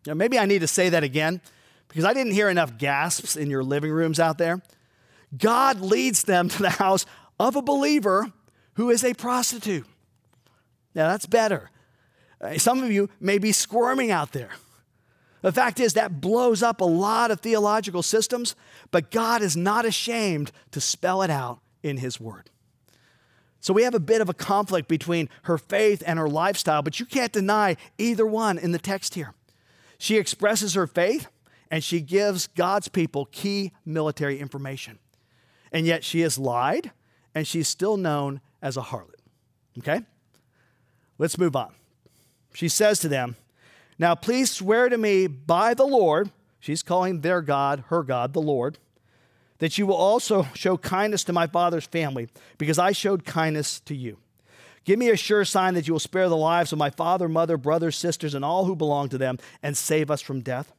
Now, 0.07 0.15
maybe 0.15 0.39
I 0.39 0.47
need 0.47 0.61
to 0.61 0.69
say 0.69 0.89
that 0.89 1.03
again 1.03 1.41
because 1.89 2.05
I 2.05 2.15
didn't 2.15 2.33
hear 2.33 2.49
enough 2.49 2.79
gasps 2.79 3.35
in 3.35 3.51
your 3.51 3.65
living 3.65 3.91
rooms 3.91 4.21
out 4.21 4.39
there. 4.39 4.63
God 5.37 5.81
leads 5.81 6.23
them 6.23 6.49
to 6.49 6.63
the 6.63 6.71
house 6.71 7.07
of 7.41 7.57
a 7.57 7.63
believer 7.63 8.33
who 8.79 8.91
is 8.91 9.03
a 9.03 9.13
prostitute. 9.13 9.85
Now, 10.95 11.09
that's 11.09 11.27
better. 11.27 11.69
Uh, 12.41 12.59
some 12.59 12.81
of 12.81 12.93
you 12.93 13.11
may 13.19 13.39
be 13.39 13.51
squirming 13.51 14.13
out 14.13 14.31
there. 14.31 14.51
The 15.43 15.51
fact 15.51 15.81
is, 15.81 15.95
that 15.95 16.21
blows 16.21 16.63
up 16.63 16.81
a 16.81 16.85
lot 16.85 17.33
of 17.33 17.41
theological 17.41 18.05
systems, 18.05 18.55
but 18.93 19.11
God 19.11 19.43
is 19.43 19.57
not 19.57 19.85
ashamed 19.85 20.53
to 20.71 20.81
spell 20.81 21.23
it 21.23 21.31
out 21.31 21.59
in 21.83 21.97
His 21.97 22.21
Word. 22.21 22.51
So 23.61 23.75
we 23.75 23.83
have 23.83 23.97
a 23.97 24.01
bit 24.01 24.21
of 24.21 24.29
a 24.29 24.35
conflict 24.35 24.87
between 24.87 25.29
her 25.43 25.59
faith 25.59 26.01
and 26.07 26.17
her 26.17 26.29
lifestyle, 26.29 26.83
but 26.83 27.01
you 27.01 27.07
can't 27.07 27.33
deny 27.33 27.77
either 27.99 28.27
one 28.29 28.59
in 28.59 28.71
the 28.71 28.79
text 28.79 29.15
here. 29.15 29.35
She 29.99 30.19
expresses 30.19 30.75
her 30.75 30.87
faith 30.87 31.27
and 31.69 31.83
she 31.83 32.01
gives 32.01 32.47
God's 32.47 32.87
people 32.87 33.27
key 33.33 33.73
military 33.85 34.39
information. 34.39 35.01
And 35.73 35.85
yet 35.85 36.05
she 36.05 36.21
has 36.21 36.39
lied 36.39 36.93
and 37.35 37.45
she's 37.45 37.67
still 37.67 37.97
known 37.97 38.41
as 38.63 38.77
a 38.77 38.83
harlot. 38.83 39.21
Okay? 39.79 40.03
Let's 41.19 41.39
move 41.39 41.57
on. 41.57 41.73
She 42.55 42.69
says 42.69 42.99
to 43.01 43.09
them, 43.09 43.37
Now 43.99 44.15
please 44.15 44.51
swear 44.51 44.89
to 44.89 44.99
me 44.99 45.27
by 45.27 45.75
the 45.75 45.87
Lord, 45.87 46.31
she's 46.61 46.83
calling 46.83 47.21
their 47.21 47.43
God, 47.43 47.85
her 47.89 48.03
God, 48.03 48.33
the 48.33 48.41
Lord 48.41 48.79
that 49.59 49.77
you 49.77 49.87
will 49.87 49.97
also 49.97 50.47
show 50.55 50.77
kindness 50.77 51.25
to 51.25 51.33
my 51.33 51.47
father's 51.47 51.87
family, 51.87 52.29
because 52.57 52.79
I 52.79 52.93
showed 52.93 53.25
kindness 53.25 53.81
to 53.81 53.95
you. 53.95 54.19
Give 54.85 54.99
me 54.99 55.11
a 55.11 55.17
sure 55.17 55.45
sign 55.45 55.75
that 55.75 55.87
you 55.87 55.93
will 55.93 56.01
spare 56.01 56.29
the 56.29 56.37
lives 56.37 56.73
of 56.73 56.79
my 56.79 56.89
father, 56.89 57.29
mother, 57.29 57.59
brothers, 57.59 57.97
sisters, 57.97 58.35
and 58.35 58.45
all 58.45 58.65
who 58.65 58.75
belong 58.75 59.11
to 59.11 59.19
them, 59.19 59.39
and 59.63 59.77
save 59.77 60.11
us 60.11 60.23
from 60.23 60.41
death. 60.41 60.73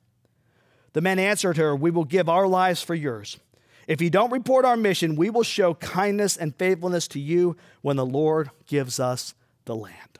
The 0.93 1.01
men 1.01 1.19
answered 1.19 1.57
her, 1.57 1.75
We 1.75 1.91
will 1.91 2.05
give 2.05 2.27
our 2.27 2.47
lives 2.47 2.81
for 2.81 2.95
yours. 2.95 3.37
If 3.89 4.03
you 4.03 4.11
don't 4.11 4.31
report 4.31 4.65
our 4.65 4.77
mission, 4.77 5.15
we 5.15 5.31
will 5.31 5.41
show 5.41 5.73
kindness 5.73 6.37
and 6.37 6.55
faithfulness 6.55 7.07
to 7.07 7.19
you 7.19 7.57
when 7.81 7.95
the 7.95 8.05
Lord 8.05 8.51
gives 8.67 8.99
us 8.99 9.33
the 9.65 9.75
land. 9.75 10.19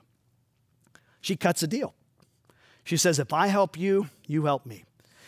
She 1.22 1.36
cuts 1.36 1.62
a 1.62 1.68
deal. 1.68 1.94
She 2.84 2.98
says, 2.98 3.20
If 3.20 3.32
I 3.32 3.46
help 3.46 3.78
you, 3.78 4.10
you 4.26 4.46
help 4.46 4.66
me. 4.66 4.86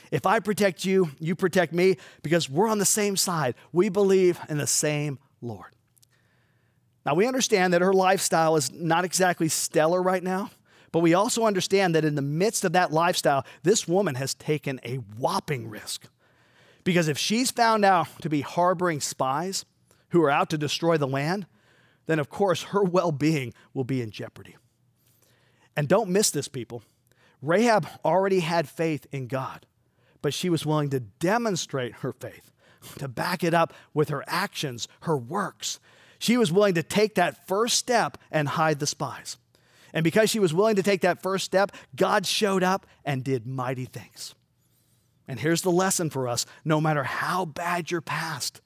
If 0.10 0.26
I 0.26 0.40
protect 0.40 0.84
you, 0.86 1.12
you 1.20 1.36
protect 1.36 1.72
me 1.72 1.98
because 2.24 2.50
we're 2.50 2.68
on 2.68 2.80
the 2.80 2.86
same 2.86 3.16
side. 3.16 3.54
We 3.72 3.90
believe 3.90 4.40
in 4.50 4.58
the 4.58 4.66
same 4.66 5.20
Lord. 5.40 5.76
Now, 7.06 7.14
we 7.14 7.28
understand 7.28 7.74
that 7.74 7.82
her 7.82 7.94
lifestyle 7.94 8.56
is 8.56 8.72
not 8.72 9.06
exactly 9.06 9.50
stellar 9.50 10.02
right 10.02 10.24
now, 10.24 10.50
but 10.92 11.02
we 11.02 11.14
also 11.14 11.46
understand 11.46 11.94
that 11.94 12.06
in 12.06 12.16
the 12.16 12.24
midst 12.24 12.66
of 12.66 12.74
that 12.74 12.92
lifestyle, 12.92 13.46
this 13.62 13.88
woman 13.88 14.16
has 14.16 14.34
taken 14.34 14.80
a 14.84 14.96
whopping 14.96 15.70
risk. 15.70 16.08
Because 16.84 17.08
if 17.08 17.18
she's 17.18 17.52
found 17.52 17.86
out 17.86 18.08
to 18.22 18.30
be 18.30 18.42
harboring 18.42 19.02
spies 19.02 19.66
who 20.10 20.24
are 20.24 20.32
out 20.32 20.50
to 20.50 20.58
destroy 20.58 20.98
the 20.98 21.08
land, 21.08 21.46
then 22.08 22.20
of 22.20 22.30
course 22.30 22.64
her 22.64 22.84
well 22.84 23.12
being 23.12 23.54
will 23.74 23.84
be 23.84 24.02
in 24.02 24.12
jeopardy. 24.12 24.56
And 25.76 25.88
don't 25.88 26.10
miss 26.10 26.32
this, 26.32 26.48
people. 26.48 26.84
Rahab 27.42 27.88
already 28.04 28.42
had 28.42 28.68
faith 28.68 29.08
in 29.12 29.28
God 29.28 29.66
but 30.22 30.34
she 30.34 30.50
was 30.50 30.66
willing 30.66 30.90
to 30.92 31.00
demonstrate 31.00 31.96
her 31.96 32.14
faith, 32.14 32.52
to 32.98 33.08
back 33.08 33.44
it 33.44 33.54
up 33.54 33.74
with 33.94 34.10
her 34.10 34.24
actions, 34.28 34.88
her 35.02 35.18
works. 35.18 35.80
She 36.20 36.38
was 36.38 36.52
willing 36.52 36.76
to 36.76 36.84
take 36.84 37.16
that 37.16 37.48
first 37.48 37.78
step 37.78 38.18
and 38.32 38.48
hide 38.50 38.80
the 38.80 38.88
spies. 38.88 39.38
And 39.94 40.04
because 40.04 40.30
she 40.30 40.40
was 40.40 40.54
willing 40.54 40.76
to 40.76 40.84
take 40.84 41.02
that 41.02 41.22
first 41.22 41.46
step, 41.46 41.72
God 41.96 42.26
showed 42.26 42.64
up 42.64 42.86
and 43.04 43.24
did 43.24 43.46
mighty 43.46 43.86
things. 43.86 44.36
And 45.32 45.40
here's 45.40 45.62
the 45.62 45.72
lesson 45.72 46.10
for 46.10 46.28
us 46.28 46.46
no 46.66 46.82
matter 46.82 47.06
how 47.06 47.46
bad 47.46 47.90
your 47.90 48.02
past, 48.02 48.60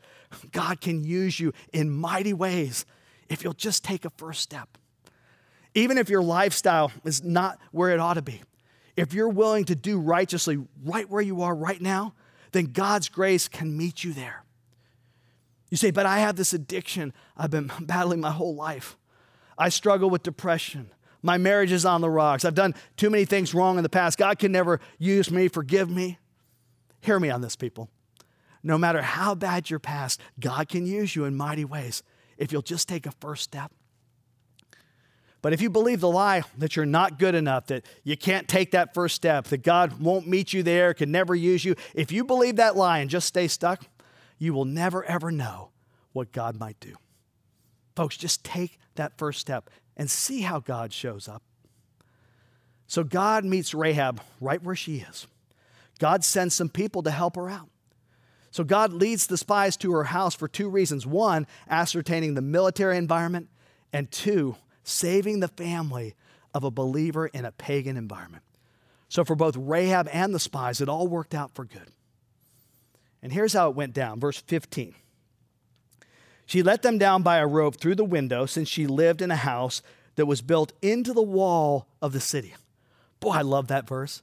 God 0.52 0.82
can 0.82 1.04
use 1.04 1.40
you 1.40 1.54
in 1.72 1.92
mighty 1.92 2.34
ways 2.34 2.88
if 3.30 3.44
you'll 3.44 3.54
just 3.54 3.84
take 3.84 4.04
a 4.04 4.10
first 4.10 4.42
step. 4.42 4.80
Even 5.76 6.00
if 6.00 6.10
your 6.10 6.24
lifestyle 6.24 6.92
is 7.04 7.24
not 7.24 7.60
where 7.72 7.92
it 7.92 8.00
ought 8.00 8.16
to 8.16 8.24
be, 8.24 8.42
if 8.96 9.14
you're 9.14 9.30
willing 9.30 9.66
to 9.66 9.76
do 9.76 10.00
righteously 10.00 10.58
right 10.84 11.08
where 11.08 11.22
you 11.22 11.44
are 11.44 11.54
right 11.54 11.80
now, 11.80 12.16
then 12.52 12.66
God's 12.66 13.10
grace 13.10 13.48
can 13.48 13.78
meet 13.78 14.04
you 14.04 14.12
there. 14.12 14.44
You 15.70 15.78
say, 15.78 15.92
but 15.92 16.08
I 16.08 16.18
have 16.18 16.36
this 16.36 16.52
addiction 16.52 17.14
I've 17.38 17.52
been 17.52 17.70
battling 17.82 18.22
my 18.22 18.32
whole 18.32 18.56
life. 18.56 18.98
I 19.56 19.70
struggle 19.70 20.10
with 20.10 20.24
depression. 20.24 20.90
My 21.22 21.38
marriage 21.38 21.72
is 21.72 21.86
on 21.86 22.02
the 22.02 22.10
rocks. 22.10 22.44
I've 22.44 22.56
done 22.56 22.74
too 22.98 23.12
many 23.12 23.26
things 23.26 23.54
wrong 23.54 23.78
in 23.78 23.84
the 23.84 23.88
past. 23.90 24.18
God 24.18 24.40
can 24.40 24.52
never 24.52 24.80
use 24.98 25.30
me, 25.30 25.48
forgive 25.48 25.92
me. 25.92 26.18
Hear 27.06 27.20
me 27.20 27.30
on 27.30 27.42
this, 27.42 27.56
people. 27.56 27.90
No 28.64 28.80
matter 28.80 29.04
how 29.04 29.36
bad 29.36 29.70
your 29.70 29.80
past, 29.80 30.20
God 30.40 30.68
can 30.68 30.88
use 30.88 31.16
you 31.16 31.26
in 31.26 31.36
mighty 31.36 31.64
ways 31.64 32.02
if 32.36 32.52
you'll 32.52 32.64
just 32.64 32.90
take 32.90 33.06
a 33.06 33.12
first 33.12 33.44
step. 33.44 33.72
But 35.44 35.54
if 35.54 35.62
you 35.62 35.70
believe 35.70 36.00
the 36.00 36.10
lie 36.10 36.42
that 36.58 36.76
you're 36.76 36.88
not 36.88 37.20
good 37.20 37.36
enough, 37.36 37.68
that 37.68 37.86
you 38.04 38.18
can't 38.18 38.48
take 38.48 38.72
that 38.72 38.96
first 38.96 39.14
step, 39.14 39.46
that 39.50 39.62
God 39.62 40.02
won't 40.02 40.28
meet 40.28 40.52
you 40.52 40.64
there, 40.64 40.96
can 40.96 41.12
never 41.12 41.36
use 41.36 41.64
you, 41.64 41.76
if 41.94 42.12
you 42.12 42.24
believe 42.24 42.56
that 42.56 42.76
lie 42.76 42.98
and 42.98 43.10
just 43.12 43.28
stay 43.28 43.48
stuck, 43.48 43.86
you 44.40 44.56
will 44.56 44.66
never 44.66 45.06
ever 45.06 45.30
know 45.30 45.70
what 46.14 46.32
God 46.32 46.60
might 46.60 46.80
do. 46.80 46.96
Folks, 47.96 48.18
just 48.18 48.44
take 48.44 48.80
that 48.96 49.20
first 49.20 49.40
step 49.40 49.70
and 49.96 50.10
see 50.10 50.42
how 50.42 50.60
God 50.60 50.92
shows 50.92 51.28
up. 51.28 51.44
So 52.88 53.04
God 53.04 53.46
meets 53.46 53.76
Rahab 53.76 54.22
right 54.42 54.64
where 54.64 54.76
she 54.76 55.06
is. 55.08 55.28
God 56.00 56.24
sends 56.24 56.54
some 56.56 56.70
people 56.70 57.04
to 57.04 57.12
help 57.12 57.36
her 57.36 57.50
out. 57.50 57.70
So 58.52 58.64
God 58.64 58.94
leads 58.94 59.28
the 59.28 59.38
spies 59.38 59.76
to 59.78 59.92
her 59.94 60.06
house 60.06 60.34
for 60.34 60.48
two 60.48 60.70
reasons 60.70 61.06
one, 61.06 61.46
ascertaining 61.70 62.36
the 62.36 62.42
military 62.42 62.98
environment, 62.98 63.50
and 63.92 64.10
two, 64.10 64.56
saving 64.84 65.40
the 65.40 65.48
family 65.48 66.16
of 66.54 66.64
a 66.64 66.72
believer 66.72 67.28
in 67.28 67.44
a 67.44 67.52
pagan 67.52 67.98
environment. 67.98 68.44
So 69.10 69.24
for 69.24 69.36
both 69.36 69.58
Rahab 69.58 70.08
and 70.12 70.34
the 70.34 70.40
spies, 70.40 70.82
it 70.82 70.90
all 70.90 71.08
worked 71.08 71.36
out 71.36 71.54
for 71.54 71.66
good. 71.66 71.90
And 73.22 73.34
here's 73.34 73.54
how 73.54 73.70
it 73.70 73.76
went 73.76 73.94
down 73.94 74.20
verse 74.20 74.40
15. 74.40 74.96
She 76.46 76.62
let 76.62 76.82
them 76.82 76.98
down 76.98 77.24
by 77.24 77.38
a 77.38 77.48
rope 77.48 77.78
through 77.78 77.96
the 77.96 78.06
window, 78.06 78.46
since 78.46 78.70
she 78.70 78.86
lived 78.86 79.22
in 79.22 79.32
a 79.32 79.36
house 79.36 79.82
that 80.16 80.28
was 80.28 80.42
built 80.42 80.74
into 80.82 81.12
the 81.12 81.22
wall 81.22 81.88
of 82.02 82.14
the 82.14 82.20
city. 82.20 82.54
Boy, 83.20 83.32
I 83.32 83.42
love 83.42 83.68
that 83.68 83.88
verse. 83.88 84.22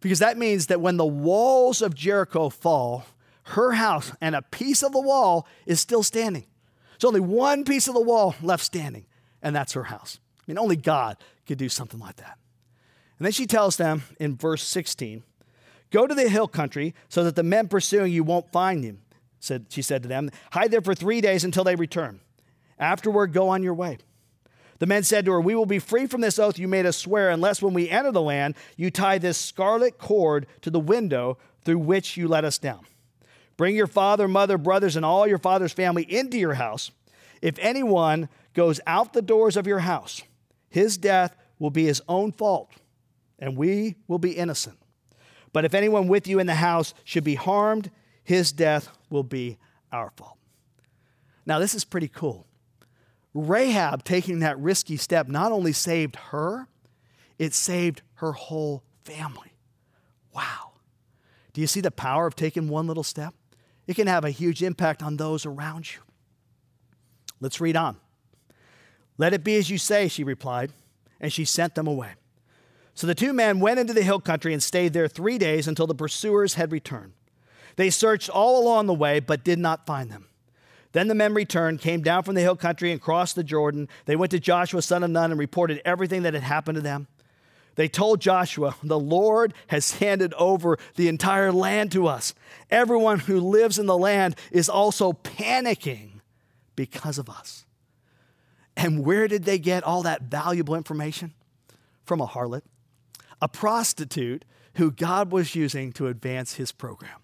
Because 0.00 0.20
that 0.20 0.38
means 0.38 0.66
that 0.66 0.80
when 0.80 0.96
the 0.96 1.06
walls 1.06 1.82
of 1.82 1.94
Jericho 1.94 2.48
fall, 2.48 3.04
her 3.44 3.72
house 3.72 4.12
and 4.20 4.34
a 4.34 4.42
piece 4.42 4.82
of 4.82 4.92
the 4.92 5.00
wall 5.00 5.46
is 5.66 5.80
still 5.80 6.02
standing. 6.02 6.46
There's 6.92 7.08
only 7.08 7.20
one 7.20 7.64
piece 7.64 7.88
of 7.88 7.94
the 7.94 8.00
wall 8.00 8.34
left 8.42 8.64
standing, 8.64 9.06
and 9.42 9.54
that's 9.54 9.72
her 9.72 9.84
house. 9.84 10.20
I 10.40 10.42
mean, 10.46 10.58
only 10.58 10.76
God 10.76 11.16
could 11.46 11.58
do 11.58 11.68
something 11.68 11.98
like 11.98 12.16
that. 12.16 12.38
And 13.18 13.24
then 13.24 13.32
she 13.32 13.46
tells 13.46 13.76
them 13.76 14.02
in 14.20 14.36
verse 14.36 14.62
16 14.62 15.22
Go 15.90 16.06
to 16.06 16.14
the 16.14 16.28
hill 16.28 16.48
country 16.48 16.94
so 17.08 17.24
that 17.24 17.34
the 17.34 17.42
men 17.42 17.66
pursuing 17.66 18.12
you 18.12 18.22
won't 18.22 18.52
find 18.52 18.84
you 18.84 18.98
said, 19.40 19.66
she 19.68 19.82
said 19.82 20.02
to 20.02 20.08
them. 20.08 20.30
Hide 20.52 20.70
there 20.70 20.80
for 20.80 20.94
three 20.94 21.20
days 21.20 21.44
until 21.44 21.64
they 21.64 21.76
return. 21.76 22.20
Afterward, 22.78 23.32
go 23.32 23.48
on 23.48 23.62
your 23.62 23.74
way. 23.74 23.98
The 24.78 24.86
men 24.86 25.02
said 25.02 25.24
to 25.24 25.32
her, 25.32 25.40
We 25.40 25.54
will 25.54 25.66
be 25.66 25.78
free 25.78 26.06
from 26.06 26.20
this 26.20 26.38
oath 26.38 26.58
you 26.58 26.68
made 26.68 26.86
us 26.86 26.96
swear, 26.96 27.30
unless 27.30 27.60
when 27.60 27.74
we 27.74 27.90
enter 27.90 28.12
the 28.12 28.22
land, 28.22 28.54
you 28.76 28.90
tie 28.90 29.18
this 29.18 29.38
scarlet 29.38 29.98
cord 29.98 30.46
to 30.62 30.70
the 30.70 30.80
window 30.80 31.38
through 31.62 31.78
which 31.78 32.16
you 32.16 32.28
let 32.28 32.44
us 32.44 32.58
down. 32.58 32.86
Bring 33.56 33.74
your 33.74 33.88
father, 33.88 34.28
mother, 34.28 34.56
brothers, 34.56 34.94
and 34.94 35.04
all 35.04 35.26
your 35.26 35.38
father's 35.38 35.72
family 35.72 36.04
into 36.04 36.38
your 36.38 36.54
house. 36.54 36.92
If 37.42 37.58
anyone 37.58 38.28
goes 38.54 38.80
out 38.86 39.12
the 39.12 39.22
doors 39.22 39.56
of 39.56 39.66
your 39.66 39.80
house, 39.80 40.22
his 40.68 40.96
death 40.96 41.36
will 41.58 41.70
be 41.70 41.84
his 41.84 42.02
own 42.08 42.32
fault, 42.32 42.70
and 43.38 43.56
we 43.56 43.96
will 44.06 44.18
be 44.18 44.32
innocent. 44.32 44.78
But 45.52 45.64
if 45.64 45.74
anyone 45.74 46.08
with 46.08 46.28
you 46.28 46.38
in 46.38 46.46
the 46.46 46.54
house 46.54 46.94
should 47.04 47.24
be 47.24 47.34
harmed, 47.34 47.90
his 48.22 48.52
death 48.52 48.90
will 49.10 49.22
be 49.22 49.58
our 49.90 50.10
fault. 50.16 50.38
Now, 51.46 51.58
this 51.58 51.74
is 51.74 51.84
pretty 51.84 52.08
cool. 52.08 52.47
Rahab 53.38 54.04
taking 54.04 54.40
that 54.40 54.58
risky 54.58 54.96
step 54.96 55.28
not 55.28 55.52
only 55.52 55.72
saved 55.72 56.16
her, 56.16 56.66
it 57.38 57.54
saved 57.54 58.02
her 58.14 58.32
whole 58.32 58.82
family. 59.04 59.52
Wow. 60.34 60.72
Do 61.52 61.60
you 61.60 61.66
see 61.66 61.80
the 61.80 61.90
power 61.90 62.26
of 62.26 62.34
taking 62.34 62.68
one 62.68 62.86
little 62.86 63.02
step? 63.02 63.34
It 63.86 63.94
can 63.94 64.06
have 64.06 64.24
a 64.24 64.30
huge 64.30 64.62
impact 64.62 65.02
on 65.02 65.16
those 65.16 65.46
around 65.46 65.92
you. 65.92 66.00
Let's 67.40 67.60
read 67.60 67.76
on. 67.76 67.96
Let 69.16 69.32
it 69.32 69.44
be 69.44 69.56
as 69.56 69.70
you 69.70 69.78
say, 69.78 70.08
she 70.08 70.24
replied, 70.24 70.72
and 71.20 71.32
she 71.32 71.44
sent 71.44 71.74
them 71.74 71.86
away. 71.86 72.12
So 72.94 73.06
the 73.06 73.14
two 73.14 73.32
men 73.32 73.60
went 73.60 73.78
into 73.78 73.92
the 73.92 74.02
hill 74.02 74.20
country 74.20 74.52
and 74.52 74.62
stayed 74.62 74.92
there 74.92 75.08
three 75.08 75.38
days 75.38 75.68
until 75.68 75.86
the 75.86 75.94
pursuers 75.94 76.54
had 76.54 76.72
returned. 76.72 77.12
They 77.76 77.90
searched 77.90 78.28
all 78.28 78.60
along 78.60 78.86
the 78.86 78.94
way, 78.94 79.20
but 79.20 79.44
did 79.44 79.58
not 79.58 79.86
find 79.86 80.10
them. 80.10 80.26
Then 80.92 81.08
the 81.08 81.14
men 81.14 81.34
returned, 81.34 81.80
came 81.80 82.02
down 82.02 82.22
from 82.22 82.34
the 82.34 82.40
hill 82.40 82.56
country, 82.56 82.90
and 82.90 83.00
crossed 83.00 83.36
the 83.36 83.44
Jordan. 83.44 83.88
They 84.06 84.16
went 84.16 84.30
to 84.30 84.40
Joshua, 84.40 84.82
son 84.82 85.02
of 85.02 85.10
Nun, 85.10 85.30
and 85.30 85.38
reported 85.38 85.82
everything 85.84 86.22
that 86.22 86.34
had 86.34 86.42
happened 86.42 86.76
to 86.76 86.82
them. 86.82 87.08
They 87.74 87.88
told 87.88 88.20
Joshua, 88.20 88.74
The 88.82 88.98
Lord 88.98 89.54
has 89.68 89.92
handed 89.92 90.34
over 90.34 90.78
the 90.96 91.08
entire 91.08 91.52
land 91.52 91.92
to 91.92 92.08
us. 92.08 92.34
Everyone 92.70 93.20
who 93.20 93.38
lives 93.38 93.78
in 93.78 93.86
the 93.86 93.96
land 93.96 94.34
is 94.50 94.68
also 94.68 95.12
panicking 95.12 96.20
because 96.74 97.18
of 97.18 97.28
us. 97.30 97.66
And 98.76 99.04
where 99.04 99.28
did 99.28 99.44
they 99.44 99.58
get 99.58 99.84
all 99.84 100.02
that 100.02 100.22
valuable 100.22 100.74
information? 100.74 101.34
From 102.04 102.20
a 102.20 102.26
harlot, 102.26 102.62
a 103.42 103.48
prostitute 103.48 104.44
who 104.74 104.90
God 104.90 105.30
was 105.30 105.54
using 105.54 105.92
to 105.92 106.06
advance 106.06 106.54
his 106.54 106.72
program. 106.72 107.20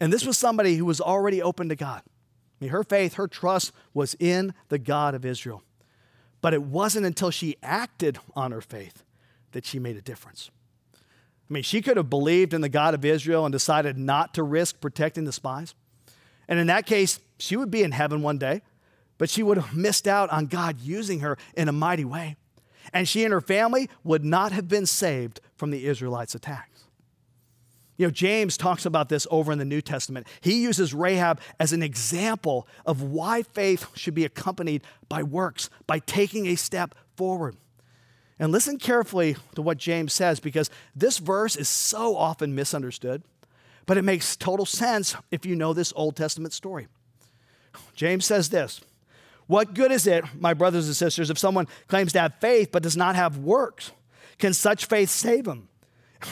And 0.00 0.12
this 0.12 0.26
was 0.26 0.36
somebody 0.36 0.76
who 0.76 0.84
was 0.84 1.00
already 1.00 1.40
open 1.40 1.68
to 1.68 1.76
God. 1.76 2.02
I 2.58 2.64
mean, 2.64 2.70
her 2.70 2.84
faith, 2.84 3.14
her 3.14 3.28
trust 3.28 3.72
was 3.92 4.14
in 4.18 4.54
the 4.68 4.78
God 4.78 5.14
of 5.14 5.24
Israel. 5.24 5.62
But 6.40 6.54
it 6.54 6.62
wasn't 6.62 7.06
until 7.06 7.30
she 7.30 7.56
acted 7.62 8.18
on 8.34 8.52
her 8.52 8.60
faith 8.60 9.02
that 9.52 9.66
she 9.66 9.78
made 9.78 9.96
a 9.96 10.02
difference. 10.02 10.50
I 11.48 11.52
mean, 11.52 11.62
she 11.62 11.82
could 11.82 11.96
have 11.96 12.10
believed 12.10 12.54
in 12.54 12.60
the 12.60 12.68
God 12.68 12.94
of 12.94 13.04
Israel 13.04 13.44
and 13.44 13.52
decided 13.52 13.96
not 13.96 14.34
to 14.34 14.42
risk 14.42 14.80
protecting 14.80 15.24
the 15.24 15.32
spies. 15.32 15.74
And 16.48 16.58
in 16.58 16.66
that 16.68 16.86
case, 16.86 17.20
she 17.38 17.56
would 17.56 17.70
be 17.70 17.82
in 17.82 17.92
heaven 17.92 18.22
one 18.22 18.38
day, 18.38 18.62
but 19.18 19.30
she 19.30 19.42
would 19.42 19.58
have 19.58 19.74
missed 19.74 20.08
out 20.08 20.30
on 20.30 20.46
God 20.46 20.80
using 20.80 21.20
her 21.20 21.38
in 21.56 21.68
a 21.68 21.72
mighty 21.72 22.04
way. 22.04 22.36
And 22.92 23.08
she 23.08 23.24
and 23.24 23.32
her 23.32 23.40
family 23.40 23.88
would 24.04 24.24
not 24.24 24.52
have 24.52 24.68
been 24.68 24.86
saved 24.86 25.40
from 25.56 25.70
the 25.70 25.86
Israelites' 25.86 26.34
attack. 26.34 26.70
You 27.96 28.06
know, 28.06 28.10
James 28.10 28.56
talks 28.56 28.84
about 28.84 29.08
this 29.08 29.26
over 29.30 29.52
in 29.52 29.58
the 29.58 29.64
New 29.64 29.80
Testament. 29.80 30.26
He 30.40 30.62
uses 30.62 30.92
Rahab 30.92 31.40
as 31.58 31.72
an 31.72 31.82
example 31.82 32.68
of 32.84 33.02
why 33.02 33.42
faith 33.42 33.86
should 33.94 34.14
be 34.14 34.24
accompanied 34.24 34.82
by 35.08 35.22
works, 35.22 35.70
by 35.86 36.00
taking 36.00 36.46
a 36.46 36.56
step 36.56 36.94
forward. 37.16 37.56
And 38.38 38.52
listen 38.52 38.78
carefully 38.78 39.36
to 39.54 39.62
what 39.62 39.78
James 39.78 40.12
says 40.12 40.40
because 40.40 40.68
this 40.94 41.18
verse 41.18 41.56
is 41.56 41.68
so 41.68 42.16
often 42.16 42.54
misunderstood, 42.54 43.22
but 43.86 43.96
it 43.96 44.02
makes 44.02 44.36
total 44.36 44.66
sense 44.66 45.16
if 45.30 45.46
you 45.46 45.56
know 45.56 45.72
this 45.72 45.92
Old 45.96 46.16
Testament 46.16 46.52
story. 46.52 46.88
James 47.94 48.26
says 48.26 48.50
this 48.50 48.82
What 49.46 49.72
good 49.72 49.90
is 49.90 50.06
it, 50.06 50.24
my 50.38 50.52
brothers 50.52 50.86
and 50.86 50.96
sisters, 50.96 51.30
if 51.30 51.38
someone 51.38 51.66
claims 51.88 52.12
to 52.12 52.20
have 52.20 52.34
faith 52.40 52.70
but 52.72 52.82
does 52.82 52.96
not 52.96 53.16
have 53.16 53.38
works? 53.38 53.92
Can 54.38 54.52
such 54.52 54.84
faith 54.84 55.08
save 55.08 55.46
him? 55.46 55.68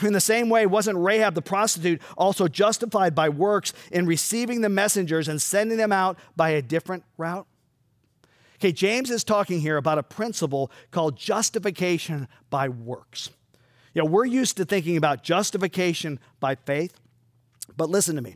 In 0.01 0.13
the 0.13 0.21
same 0.21 0.49
way, 0.49 0.65
wasn't 0.65 0.97
Rahab 0.97 1.35
the 1.35 1.41
prostitute 1.41 2.01
also 2.17 2.47
justified 2.47 3.15
by 3.15 3.29
works 3.29 3.73
in 3.91 4.05
receiving 4.05 4.61
the 4.61 4.69
messengers 4.69 5.27
and 5.27 5.41
sending 5.41 5.77
them 5.77 5.91
out 5.91 6.17
by 6.35 6.49
a 6.49 6.61
different 6.61 7.03
route? 7.17 7.47
Okay, 8.55 8.71
James 8.71 9.09
is 9.09 9.23
talking 9.23 9.59
here 9.59 9.77
about 9.77 9.97
a 9.97 10.03
principle 10.03 10.71
called 10.91 11.17
justification 11.17 12.27
by 12.49 12.69
works. 12.69 13.29
You 13.93 14.01
know, 14.01 14.09
we're 14.09 14.25
used 14.25 14.57
to 14.57 14.65
thinking 14.65 14.97
about 14.97 15.23
justification 15.23 16.19
by 16.39 16.55
faith, 16.55 16.99
but 17.77 17.89
listen 17.89 18.15
to 18.15 18.21
me. 18.21 18.35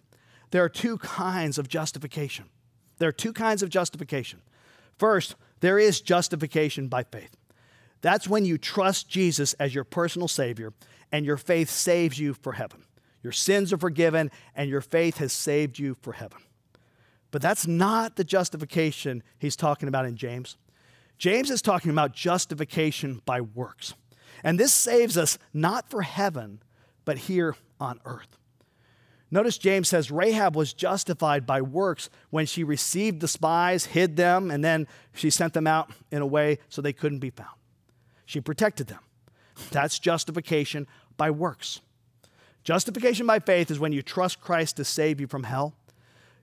There 0.52 0.63
are 0.63 0.69
two 0.69 0.98
kinds 0.98 1.58
of 1.58 1.67
justification. 1.67 2.45
There 2.98 3.10
are 3.10 3.13
two 3.13 3.34
kinds 3.34 3.63
of 3.63 3.69
justification. 3.69 4.41
First, 4.98 5.36
there 5.62 5.80
is 5.80 6.02
justification 6.02 6.88
by 6.88 7.04
faith. 7.04 7.36
That's 8.02 8.28
when 8.28 8.45
you 8.45 8.58
trust 8.58 9.10
Jesus 9.10 9.54
as 9.54 9.76
your 9.76 9.84
personal 9.84 10.28
Savior 10.28 10.74
and 11.12 11.26
your 11.26 11.38
faith 11.38 11.69
saves 11.69 12.19
you 12.19 12.34
for 12.34 12.54
heaven. 12.54 12.84
Your 13.24 13.34
sins 13.34 13.74
are 13.74 13.78
forgiven, 13.78 14.32
and 14.56 14.69
your 14.69 14.82
faith 14.82 15.17
has 15.17 15.34
saved 15.34 15.78
you 15.78 15.95
for 16.02 16.13
heaven. 16.13 16.39
But 17.32 17.41
that's 17.41 17.67
not 17.67 18.15
the 18.15 18.24
justification 18.24 19.24
he's 19.38 19.56
talking 19.56 19.88
about 19.88 20.06
in 20.06 20.15
James. 20.15 20.58
James 21.17 21.52
is 21.52 21.62
talking 21.62 21.91
about 21.91 22.13
justification 22.13 23.22
by 23.26 23.41
works. 23.41 23.93
And 24.43 24.60
this 24.60 24.74
saves 24.74 25.17
us 25.17 25.38
not 25.54 25.89
for 25.89 26.02
heaven, 26.02 26.62
but 27.04 27.17
here 27.17 27.56
on 27.80 28.00
earth. 28.06 28.38
Notice 29.32 29.58
James 29.58 29.88
says 29.88 30.10
Rahab 30.10 30.56
was 30.56 30.74
justified 30.74 31.45
by 31.45 31.62
works 31.62 32.10
when 32.32 32.45
she 32.45 32.63
received 32.63 33.19
the 33.19 33.28
spies, 33.28 33.86
hid 33.86 34.15
them, 34.15 34.50
and 34.50 34.63
then 34.63 34.88
she 35.13 35.30
sent 35.30 35.54
them 35.54 35.67
out 35.67 35.91
in 36.12 36.22
a 36.22 36.26
way 36.26 36.58
so 36.67 36.82
they 36.82 36.93
couldn't 36.93 37.19
be 37.19 37.30
found. 37.30 37.50
She 38.26 38.41
protected 38.41 38.88
them. 38.88 39.00
That's 39.72 40.00
justification 40.00 40.88
by 41.17 41.32
works. 41.32 41.82
Justification 42.63 43.26
by 43.26 43.39
faith 43.39 43.72
is 43.72 43.80
when 43.80 43.91
you 43.91 44.02
trust 44.02 44.41
Christ 44.41 44.78
to 44.78 44.86
save 44.86 45.19
you 45.19 45.28
from 45.28 45.43
hell. 45.43 45.74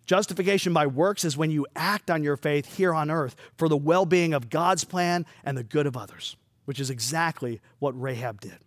Justification 0.06 0.72
by 0.72 0.86
works 0.86 1.24
is 1.24 1.36
when 1.36 1.50
you 1.50 1.66
act 1.74 2.10
on 2.10 2.22
your 2.22 2.36
faith 2.36 2.76
here 2.76 2.94
on 2.94 3.10
earth 3.10 3.34
for 3.56 3.68
the 3.68 3.76
well 3.76 4.06
being 4.06 4.32
of 4.32 4.48
God's 4.48 4.84
plan 4.84 5.26
and 5.44 5.58
the 5.58 5.64
good 5.64 5.86
of 5.86 5.96
others, 5.96 6.36
which 6.64 6.78
is 6.78 6.90
exactly 6.90 7.60
what 7.80 8.00
Rahab 8.00 8.40
did. 8.40 8.58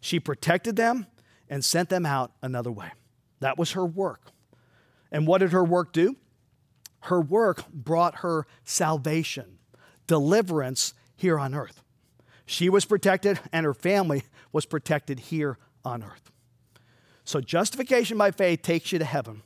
She 0.00 0.18
protected 0.18 0.76
them 0.76 1.06
and 1.50 1.64
sent 1.64 1.90
them 1.90 2.06
out 2.06 2.32
another 2.42 2.72
way. 2.72 2.90
That 3.40 3.58
was 3.58 3.72
her 3.72 3.84
work. 3.84 4.32
And 5.12 5.26
what 5.26 5.38
did 5.38 5.52
her 5.52 5.64
work 5.64 5.92
do? 5.92 6.16
Her 7.04 7.20
work 7.20 7.68
brought 7.72 8.16
her 8.16 8.46
salvation, 8.64 9.58
deliverance 10.06 10.94
here 11.16 11.38
on 11.38 11.54
earth. 11.54 11.82
She 12.50 12.68
was 12.68 12.84
protected, 12.84 13.38
and 13.52 13.64
her 13.64 13.72
family 13.72 14.24
was 14.50 14.66
protected 14.66 15.20
here 15.20 15.56
on 15.84 16.02
earth. 16.02 16.32
So, 17.22 17.40
justification 17.40 18.18
by 18.18 18.32
faith 18.32 18.62
takes 18.62 18.90
you 18.90 18.98
to 18.98 19.04
heaven. 19.04 19.42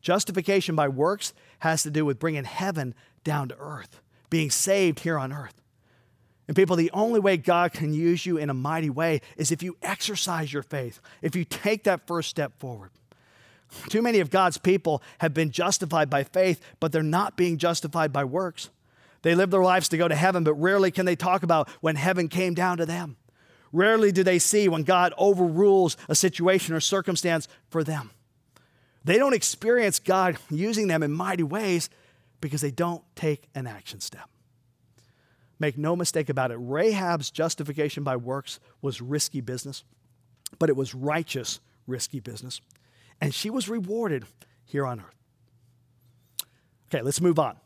Justification 0.00 0.74
by 0.74 0.88
works 0.88 1.34
has 1.60 1.84
to 1.84 1.90
do 1.92 2.04
with 2.04 2.18
bringing 2.18 2.42
heaven 2.42 2.96
down 3.22 3.48
to 3.50 3.56
earth, 3.60 4.00
being 4.28 4.50
saved 4.50 4.98
here 4.98 5.20
on 5.20 5.32
earth. 5.32 5.62
And 6.48 6.56
people, 6.56 6.74
the 6.74 6.90
only 6.90 7.20
way 7.20 7.36
God 7.36 7.72
can 7.72 7.94
use 7.94 8.26
you 8.26 8.38
in 8.38 8.50
a 8.50 8.54
mighty 8.54 8.90
way 8.90 9.20
is 9.36 9.52
if 9.52 9.62
you 9.62 9.76
exercise 9.80 10.52
your 10.52 10.64
faith, 10.64 11.00
if 11.22 11.36
you 11.36 11.44
take 11.44 11.84
that 11.84 12.08
first 12.08 12.28
step 12.28 12.58
forward. 12.58 12.90
Too 13.88 14.02
many 14.02 14.18
of 14.18 14.30
God's 14.30 14.58
people 14.58 15.00
have 15.18 15.32
been 15.32 15.52
justified 15.52 16.10
by 16.10 16.24
faith, 16.24 16.60
but 16.80 16.90
they're 16.90 17.04
not 17.04 17.36
being 17.36 17.56
justified 17.56 18.12
by 18.12 18.24
works. 18.24 18.68
They 19.22 19.34
live 19.34 19.50
their 19.50 19.62
lives 19.62 19.88
to 19.90 19.96
go 19.96 20.08
to 20.08 20.14
heaven, 20.14 20.44
but 20.44 20.54
rarely 20.54 20.90
can 20.90 21.06
they 21.06 21.16
talk 21.16 21.42
about 21.42 21.68
when 21.80 21.96
heaven 21.96 22.28
came 22.28 22.54
down 22.54 22.78
to 22.78 22.86
them. 22.86 23.16
Rarely 23.72 24.12
do 24.12 24.22
they 24.22 24.38
see 24.38 24.68
when 24.68 24.82
God 24.82 25.14
overrules 25.16 25.96
a 26.08 26.14
situation 26.14 26.74
or 26.74 26.80
circumstance 26.80 27.48
for 27.70 27.82
them. 27.82 28.10
They 29.04 29.18
don't 29.18 29.34
experience 29.34 29.98
God 29.98 30.36
using 30.50 30.88
them 30.88 31.02
in 31.02 31.12
mighty 31.12 31.42
ways 31.42 31.88
because 32.40 32.60
they 32.60 32.70
don't 32.70 33.02
take 33.16 33.48
an 33.54 33.66
action 33.66 34.00
step. 34.00 34.28
Make 35.58 35.78
no 35.78 35.94
mistake 35.94 36.28
about 36.28 36.50
it, 36.50 36.56
Rahab's 36.56 37.30
justification 37.30 38.02
by 38.02 38.16
works 38.16 38.58
was 38.82 39.00
risky 39.00 39.40
business, 39.40 39.84
but 40.58 40.68
it 40.68 40.76
was 40.76 40.94
righteous, 40.94 41.60
risky 41.86 42.20
business. 42.20 42.60
And 43.20 43.32
she 43.32 43.48
was 43.48 43.68
rewarded 43.68 44.24
here 44.64 44.84
on 44.84 45.00
earth. 45.00 45.14
Okay, 46.88 47.02
let's 47.02 47.20
move 47.20 47.38
on. 47.38 47.56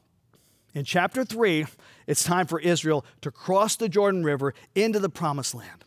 In 0.77 0.85
chapter 0.85 1.25
3, 1.25 1.65
it's 2.07 2.23
time 2.23 2.47
for 2.47 2.61
Israel 2.61 3.07
to 3.23 3.31
cross 3.31 3.77
the 3.77 3.89
Jordan 3.89 4.25
River 4.25 4.53
into 4.75 4.99
the 4.99 5.09
promised 5.09 5.55
land. 5.55 5.87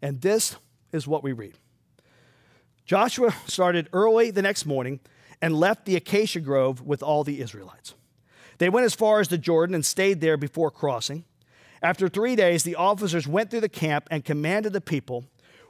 And 0.00 0.20
this 0.20 0.54
is 0.92 1.08
what 1.08 1.24
we 1.24 1.32
read 1.32 1.54
Joshua 2.86 3.34
started 3.48 3.88
early 3.92 4.30
the 4.30 4.40
next 4.40 4.64
morning 4.64 5.00
and 5.42 5.56
left 5.56 5.86
the 5.86 5.96
acacia 5.96 6.38
grove 6.38 6.80
with 6.80 7.02
all 7.02 7.24
the 7.24 7.40
Israelites. 7.40 7.94
They 8.58 8.68
went 8.68 8.84
as 8.84 8.94
far 8.94 9.18
as 9.18 9.26
the 9.26 9.38
Jordan 9.38 9.74
and 9.74 9.84
stayed 9.84 10.20
there 10.20 10.36
before 10.36 10.70
crossing. 10.70 11.24
After 11.82 12.08
three 12.08 12.36
days, 12.36 12.62
the 12.62 12.76
officers 12.76 13.26
went 13.26 13.50
through 13.50 13.62
the 13.62 13.68
camp 13.68 14.06
and 14.08 14.24
commanded 14.24 14.72
the 14.72 14.80
people 14.80 15.24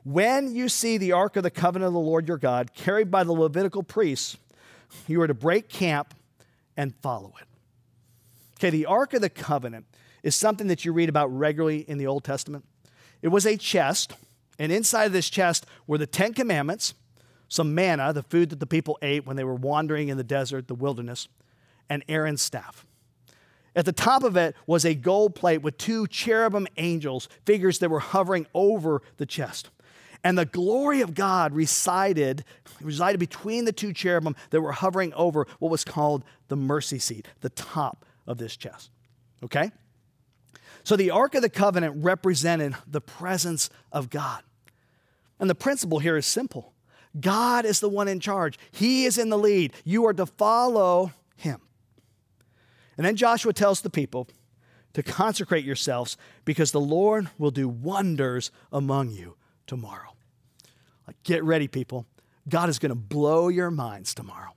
When 0.05 0.55
you 0.55 0.69
see 0.69 0.99
the 0.99 1.13
ark 1.13 1.37
of 1.37 1.43
the 1.43 1.51
covenant 1.51 1.89
of 1.89 1.95
the 1.95 2.01
Lord 2.01 2.29
your 2.29 2.37
God 2.37 2.75
carried 2.75 3.11
by 3.11 3.25
the 3.25 3.33
Levitical 3.33 3.83
priests, 3.83 4.37
you 5.07 5.23
are 5.23 5.27
to 5.27 5.33
break 5.33 5.71
camp 5.71 6.13
and 6.77 6.95
follow 6.97 7.33
it. 7.41 7.48
Okay, 8.59 8.71
the 8.71 8.87
ark 8.87 9.15
of 9.15 9.21
the 9.21 9.31
covenant 9.31 9.87
is 10.25 10.35
something 10.35 10.67
that 10.67 10.85
you 10.85 10.93
read 10.93 11.09
about 11.09 11.29
regularly 11.29 11.85
in 11.89 11.97
the 11.97 12.09
Old 12.09 12.25
Testament. 12.25 12.65
It 13.23 13.29
was 13.29 13.47
a 13.47 13.57
chest, 13.57 14.15
and 14.59 14.73
inside 14.73 15.05
of 15.05 15.13
this 15.13 15.31
chest 15.31 15.65
were 15.87 15.99
the 15.99 16.09
Ten 16.09 16.35
Commandments, 16.35 16.95
some 17.47 17.73
manna, 17.73 18.13
the 18.13 18.25
food 18.25 18.51
that 18.51 18.59
the 18.59 18.67
people 18.67 18.99
ate 19.01 19.25
when 19.25 19.37
they 19.37 19.45
were 19.45 19.55
wandering 19.55 20.09
in 20.09 20.17
the 20.17 20.25
desert, 20.25 20.67
the 20.67 20.75
wilderness, 20.75 21.29
and 21.89 22.05
Aaron's 22.09 22.43
staff. 22.43 22.85
At 23.77 23.85
the 23.85 23.93
top 23.93 24.25
of 24.25 24.37
it 24.37 24.57
was 24.67 24.85
a 24.85 24.95
gold 24.95 25.37
plate 25.37 25.63
with 25.63 25.79
two 25.79 26.09
cherubim 26.09 26.67
angels, 26.79 27.29
figures 27.47 27.79
that 27.79 27.91
were 27.91 28.01
hovering 28.01 28.47
over 28.55 29.03
the 29.19 29.27
chest. 29.27 29.71
And 30.25 30.37
the 30.37 30.47
glory 30.47 31.01
of 31.01 31.15
God 31.15 31.55
resided, 31.55 32.45
resided 32.81 33.21
between 33.21 33.67
the 33.67 33.73
two 33.73 33.93
cherubim 33.93 34.35
that 34.51 34.61
were 34.61 34.73
hovering 34.73 35.15
over 35.15 35.47
what 35.61 35.71
was 35.71 35.85
called 35.85 36.25
the 36.49 36.57
mercy 36.57 36.99
seat, 36.99 37.29
the 37.41 37.51
top 37.51 38.05
of 38.29 38.39
this 38.39 38.57
chest. 38.57 38.91
Okay? 39.43 39.73
So 40.85 40.95
the 40.95 41.11
Ark 41.11 41.35
of 41.35 41.43
the 41.43 41.49
Covenant 41.49 42.05
represented 42.05 42.77
the 42.87 43.01
presence 43.01 43.71
of 43.91 44.11
God. 44.11 44.43
And 45.41 45.51
the 45.51 45.55
principle 45.55 45.99
here 45.99 46.17
is 46.17 46.27
simple 46.27 46.73
God 47.19 47.65
is 47.65 47.81
the 47.81 47.89
one 47.89 48.07
in 48.07 48.21
charge, 48.21 48.59
He 48.71 49.07
is 49.07 49.19
in 49.19 49.31
the 49.31 49.39
lead. 49.39 49.73
You 49.85 50.07
are 50.07 50.15
to 50.15 50.27
follow 50.27 51.13
Him. 51.35 51.61
And 52.97 53.07
then 53.07 53.17
Joshua 53.17 53.53
tells 53.53 53.81
the 53.81 53.91
people 53.91 54.29
to 54.93 55.03
consecrate 55.03 55.65
yourselves 55.65 56.17
because 56.45 56.73
the 56.73 56.81
Lord 56.81 57.29
will 57.39 57.51
do 57.51 57.69
wonders 57.69 58.51
among 58.73 59.11
you 59.11 59.37
tomorrow. 59.67 60.15
Like, 61.07 61.23
get 61.23 61.45
ready, 61.45 61.69
people. 61.69 62.07
God 62.49 62.69
is 62.69 62.79
going 62.79 62.91
to 62.91 62.97
blow 62.97 63.49
your 63.49 63.71
minds 63.71 64.15
tomorrow. 64.15 64.53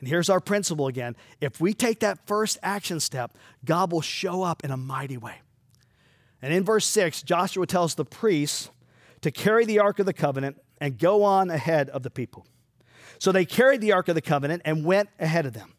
And 0.00 0.08
here's 0.08 0.30
our 0.30 0.40
principle 0.40 0.86
again 0.86 1.16
if 1.40 1.60
we 1.60 1.74
take 1.74 2.00
that 2.00 2.26
first 2.26 2.58
action 2.62 3.00
step, 3.00 3.36
God 3.64 3.92
will 3.92 4.00
show 4.00 4.42
up 4.42 4.64
in 4.64 4.70
a 4.70 4.76
mighty 4.76 5.16
way. 5.16 5.36
And 6.40 6.52
in 6.52 6.64
verse 6.64 6.86
6, 6.86 7.22
Joshua 7.22 7.66
tells 7.66 7.94
the 7.94 8.04
priests 8.04 8.70
to 9.22 9.30
carry 9.30 9.64
the 9.64 9.80
Ark 9.80 9.98
of 9.98 10.06
the 10.06 10.12
Covenant 10.12 10.60
and 10.80 10.98
go 10.98 11.24
on 11.24 11.50
ahead 11.50 11.90
of 11.90 12.04
the 12.04 12.10
people. 12.10 12.46
So 13.18 13.32
they 13.32 13.44
carried 13.44 13.80
the 13.80 13.92
Ark 13.92 14.08
of 14.08 14.14
the 14.14 14.22
Covenant 14.22 14.62
and 14.64 14.84
went 14.84 15.08
ahead 15.18 15.46
of 15.46 15.52
them. 15.52 15.74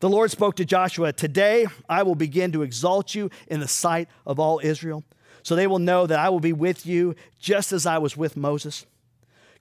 The 0.00 0.08
Lord 0.08 0.30
spoke 0.30 0.54
to 0.56 0.64
Joshua, 0.64 1.12
Today 1.12 1.66
I 1.88 2.04
will 2.04 2.14
begin 2.14 2.52
to 2.52 2.62
exalt 2.62 3.16
you 3.16 3.30
in 3.48 3.58
the 3.58 3.66
sight 3.66 4.08
of 4.24 4.38
all 4.38 4.60
Israel, 4.62 5.02
so 5.42 5.56
they 5.56 5.66
will 5.66 5.80
know 5.80 6.06
that 6.06 6.20
I 6.20 6.28
will 6.28 6.38
be 6.38 6.52
with 6.52 6.86
you 6.86 7.16
just 7.40 7.72
as 7.72 7.84
I 7.84 7.98
was 7.98 8.16
with 8.16 8.36
Moses. 8.36 8.86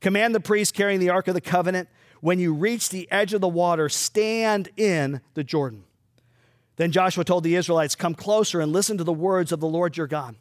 Command 0.02 0.36
the 0.36 0.40
priests 0.40 0.72
carrying 0.72 1.00
the 1.00 1.10
Ark 1.10 1.28
of 1.28 1.34
the 1.34 1.42
Covenant, 1.42 1.90
when 2.22 2.40
you 2.40 2.54
reach 2.54 2.90
the 2.90 3.10
edge 3.12 3.34
of 3.34 3.42
the 3.42 3.48
water, 3.48 3.90
stand 3.90 4.70
in 4.78 5.22
the 5.34 5.44
Jordan. 5.44 5.84
Then 6.78 6.92
Joshua 6.92 7.24
told 7.24 7.44
the 7.44 7.56
Israelites, 7.56 7.96
Come 7.96 8.16
closer 8.16 8.62
and 8.62 8.72
listen 8.72 8.98
to 8.98 9.04
the 9.04 9.14
words 9.14 9.52
of 9.52 9.60
the 9.60 9.68
Lord 9.68 9.98
your 9.98 10.08
God. 10.08 10.36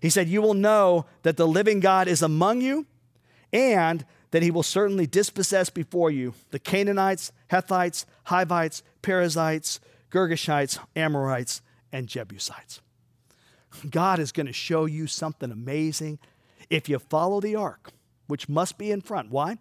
He 0.00 0.10
said, 0.10 0.28
You 0.28 0.42
will 0.42 0.54
know 0.54 1.06
that 1.22 1.36
the 1.36 1.48
living 1.48 1.80
God 1.80 2.08
is 2.08 2.22
among 2.22 2.60
you, 2.60 2.86
and 3.52 4.04
that 4.30 4.42
he 4.42 4.50
will 4.50 4.62
certainly 4.62 5.06
dispossess 5.06 5.70
before 5.70 6.10
you 6.10 6.34
the 6.50 6.58
Canaanites, 6.58 7.32
Hittites, 7.48 8.06
Hivites, 8.24 8.82
Perizzites, 9.02 9.80
Girgashites, 10.10 10.78
Amorites, 10.94 11.62
and 11.92 12.06
Jebusites. 12.06 12.80
God 13.88 14.18
is 14.18 14.32
going 14.32 14.46
to 14.46 14.52
show 14.52 14.84
you 14.84 15.06
something 15.06 15.50
amazing 15.50 16.18
if 16.68 16.88
you 16.88 16.98
follow 16.98 17.40
the 17.40 17.56
ark, 17.56 17.92
which 18.30 18.48
must 18.48 18.78
be 18.78 18.90
in 18.90 19.00
front. 19.00 19.30
Why? 19.30 19.58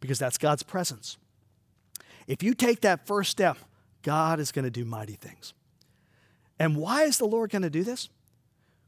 Because 0.00 0.18
that's 0.18 0.38
God's 0.38 0.62
presence. 0.62 1.18
If 2.26 2.42
you 2.42 2.54
take 2.54 2.80
that 2.80 3.06
first 3.06 3.30
step, 3.30 3.58
God 4.02 4.40
is 4.40 4.52
going 4.52 4.64
to 4.64 4.70
do 4.70 4.84
mighty 4.84 5.14
things. 5.14 5.52
And 6.58 6.76
why 6.76 7.02
is 7.02 7.18
the 7.18 7.26
Lord 7.26 7.50
going 7.50 7.62
to 7.62 7.70
do 7.70 7.82
this? 7.82 8.08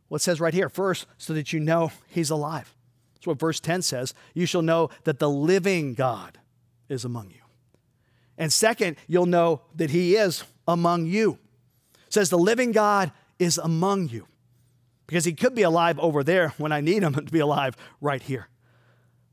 Well, 0.09 0.17
it 0.17 0.23
says 0.23 0.41
right 0.41 0.55
here 0.55 0.69
first, 0.69 1.07
so 1.19 1.35
that 1.35 1.53
you 1.53 1.61
know 1.61 1.91
He's 2.07 2.31
alive. 2.31 2.75
That's 3.15 3.27
what 3.27 3.39
verse 3.39 3.61
10 3.61 3.83
says. 3.83 4.15
You 4.35 4.47
shall 4.47 4.63
know 4.63 4.91
that 5.05 5.19
the 5.19 5.29
living 5.29 5.95
God 5.95 6.39
is 6.89 7.05
among 7.05 7.31
you. 7.31 7.41
And 8.39 8.53
second, 8.53 8.97
you'll 9.07 9.27
know 9.27 9.63
that 9.75 9.91
he 9.91 10.15
is 10.15 10.45
among 10.69 11.07
you. 11.07 11.39
It 12.07 12.13
says 12.13 12.31
the 12.31 12.39
living 12.39 12.73
God 12.73 13.13
is 13.39 13.59
among 13.59 14.11
you. 14.11 14.27
Because 15.07 15.25
he 15.25 15.33
could 15.33 15.55
be 15.55 15.63
alive 15.63 15.99
over 15.99 16.23
there 16.23 16.51
when 16.59 16.73
I 16.73 16.81
need 16.81 17.03
him 17.03 17.15
to 17.15 17.23
be 17.23 17.39
alive 17.39 17.77
right 18.01 18.23
here. 18.23 18.49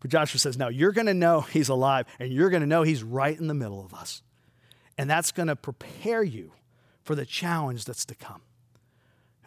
But 0.03 0.11
Joshua 0.11 0.39
says, 0.39 0.55
no, 0.55 0.67
you're 0.67 0.91
going 0.91 1.07
to 1.07 1.15
know 1.15 1.41
he's 1.41 1.69
alive 1.69 2.05
and 2.19 2.31
you're 2.31 2.51
going 2.51 2.61
to 2.61 2.67
know 2.67 2.83
he's 2.83 3.01
right 3.01 3.37
in 3.37 3.47
the 3.47 3.55
middle 3.55 3.83
of 3.83 3.95
us. 3.95 4.21
And 4.95 5.09
that's 5.09 5.31
going 5.31 5.47
to 5.47 5.55
prepare 5.55 6.21
you 6.21 6.51
for 7.01 7.15
the 7.15 7.25
challenge 7.25 7.85
that's 7.85 8.05
to 8.05 8.15
come. 8.15 8.43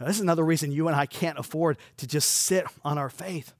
Now, 0.01 0.07
this 0.07 0.17
is 0.17 0.23
another 0.23 0.45
reason 0.45 0.73
you 0.73 0.89
and 0.89 0.97
I 0.97 1.07
can't 1.07 1.39
afford 1.39 1.79
to 1.99 2.09
just 2.09 2.29
sit 2.29 2.67
on 2.85 2.99
our 2.99 3.09
faith 3.09 3.53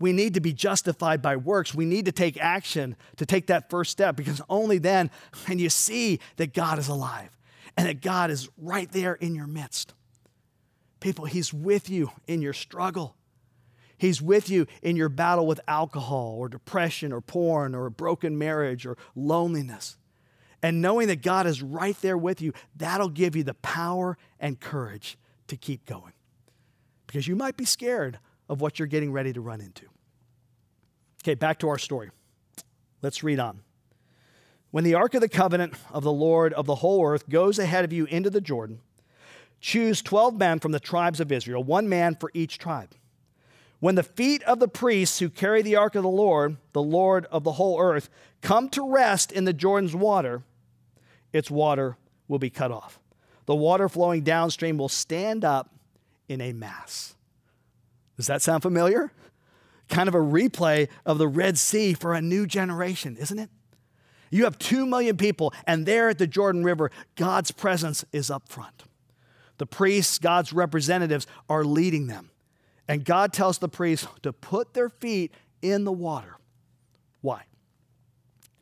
we 0.00 0.12
need 0.14 0.34
to 0.34 0.40
be 0.40 0.54
justified 0.54 1.20
by 1.20 1.36
works. 1.36 1.74
We 1.74 1.84
need 1.84 2.06
to 2.06 2.12
take 2.12 2.38
action 2.38 2.96
to 3.18 3.26
take 3.26 3.46
that 3.48 3.68
first 3.68 3.92
step 3.92 4.16
because 4.16 4.40
only 4.48 4.78
then 4.78 5.10
can 5.44 5.58
you 5.58 5.68
see 5.68 6.18
that 6.36 6.54
God 6.54 6.78
is 6.78 6.88
alive 6.88 7.36
and 7.76 7.86
that 7.86 8.00
God 8.00 8.30
is 8.30 8.48
right 8.56 8.90
there 8.90 9.14
in 9.14 9.34
your 9.34 9.46
midst. 9.46 9.92
People, 11.00 11.26
He's 11.26 11.52
with 11.52 11.90
you 11.90 12.10
in 12.26 12.40
your 12.40 12.54
struggle. 12.54 13.14
He's 14.00 14.22
with 14.22 14.48
you 14.48 14.66
in 14.80 14.96
your 14.96 15.10
battle 15.10 15.46
with 15.46 15.60
alcohol 15.68 16.36
or 16.38 16.48
depression 16.48 17.12
or 17.12 17.20
porn 17.20 17.74
or 17.74 17.84
a 17.84 17.90
broken 17.90 18.38
marriage 18.38 18.86
or 18.86 18.96
loneliness. 19.14 19.98
And 20.62 20.80
knowing 20.80 21.08
that 21.08 21.20
God 21.20 21.46
is 21.46 21.62
right 21.62 22.00
there 22.00 22.16
with 22.16 22.40
you, 22.40 22.54
that'll 22.74 23.10
give 23.10 23.36
you 23.36 23.42
the 23.42 23.52
power 23.52 24.16
and 24.38 24.58
courage 24.58 25.18
to 25.48 25.56
keep 25.58 25.84
going. 25.84 26.14
Because 27.06 27.28
you 27.28 27.36
might 27.36 27.58
be 27.58 27.66
scared 27.66 28.18
of 28.48 28.62
what 28.62 28.78
you're 28.78 28.88
getting 28.88 29.12
ready 29.12 29.34
to 29.34 29.40
run 29.42 29.60
into. 29.60 29.84
Okay, 31.22 31.34
back 31.34 31.58
to 31.58 31.68
our 31.68 31.78
story. 31.78 32.10
Let's 33.02 33.22
read 33.22 33.38
on. 33.38 33.60
When 34.70 34.84
the 34.84 34.94
ark 34.94 35.12
of 35.12 35.20
the 35.20 35.28
covenant 35.28 35.74
of 35.90 36.04
the 36.04 36.12
Lord 36.12 36.54
of 36.54 36.64
the 36.64 36.76
whole 36.76 37.04
earth 37.04 37.28
goes 37.28 37.58
ahead 37.58 37.84
of 37.84 37.92
you 37.92 38.06
into 38.06 38.30
the 38.30 38.40
Jordan, 38.40 38.80
choose 39.60 40.00
12 40.00 40.38
men 40.38 40.58
from 40.58 40.72
the 40.72 40.80
tribes 40.80 41.20
of 41.20 41.30
Israel, 41.30 41.62
one 41.62 41.86
man 41.86 42.16
for 42.18 42.30
each 42.32 42.56
tribe. 42.56 42.94
When 43.80 43.94
the 43.94 44.02
feet 44.02 44.42
of 44.44 44.60
the 44.60 44.68
priests 44.68 45.18
who 45.18 45.30
carry 45.30 45.62
the 45.62 45.76
ark 45.76 45.94
of 45.94 46.02
the 46.02 46.08
Lord, 46.08 46.58
the 46.72 46.82
Lord 46.82 47.26
of 47.26 47.44
the 47.44 47.52
whole 47.52 47.80
earth, 47.80 48.10
come 48.42 48.68
to 48.70 48.88
rest 48.88 49.32
in 49.32 49.44
the 49.44 49.54
Jordan's 49.54 49.96
water, 49.96 50.42
its 51.32 51.50
water 51.50 51.96
will 52.28 52.38
be 52.38 52.50
cut 52.50 52.70
off. 52.70 53.00
The 53.46 53.54
water 53.54 53.88
flowing 53.88 54.22
downstream 54.22 54.76
will 54.76 54.90
stand 54.90 55.44
up 55.44 55.74
in 56.28 56.40
a 56.40 56.52
mass. 56.52 57.16
Does 58.16 58.26
that 58.26 58.42
sound 58.42 58.62
familiar? 58.62 59.12
Kind 59.88 60.08
of 60.08 60.14
a 60.14 60.18
replay 60.18 60.88
of 61.06 61.16
the 61.18 61.26
Red 61.26 61.58
Sea 61.58 61.94
for 61.94 62.14
a 62.14 62.20
new 62.20 62.46
generation, 62.46 63.16
isn't 63.16 63.38
it? 63.38 63.50
You 64.30 64.44
have 64.44 64.58
two 64.58 64.86
million 64.86 65.16
people, 65.16 65.52
and 65.66 65.86
there 65.86 66.08
at 66.10 66.18
the 66.18 66.26
Jordan 66.26 66.62
River, 66.62 66.90
God's 67.16 67.50
presence 67.50 68.04
is 68.12 68.30
up 68.30 68.48
front. 68.48 68.84
The 69.58 69.66
priests, 69.66 70.18
God's 70.18 70.52
representatives, 70.52 71.26
are 71.48 71.64
leading 71.64 72.06
them. 72.06 72.29
And 72.90 73.04
God 73.04 73.32
tells 73.32 73.58
the 73.58 73.68
priests 73.68 74.08
to 74.22 74.32
put 74.32 74.74
their 74.74 74.88
feet 74.88 75.32
in 75.62 75.84
the 75.84 75.92
water. 75.92 76.38
Why? 77.20 77.44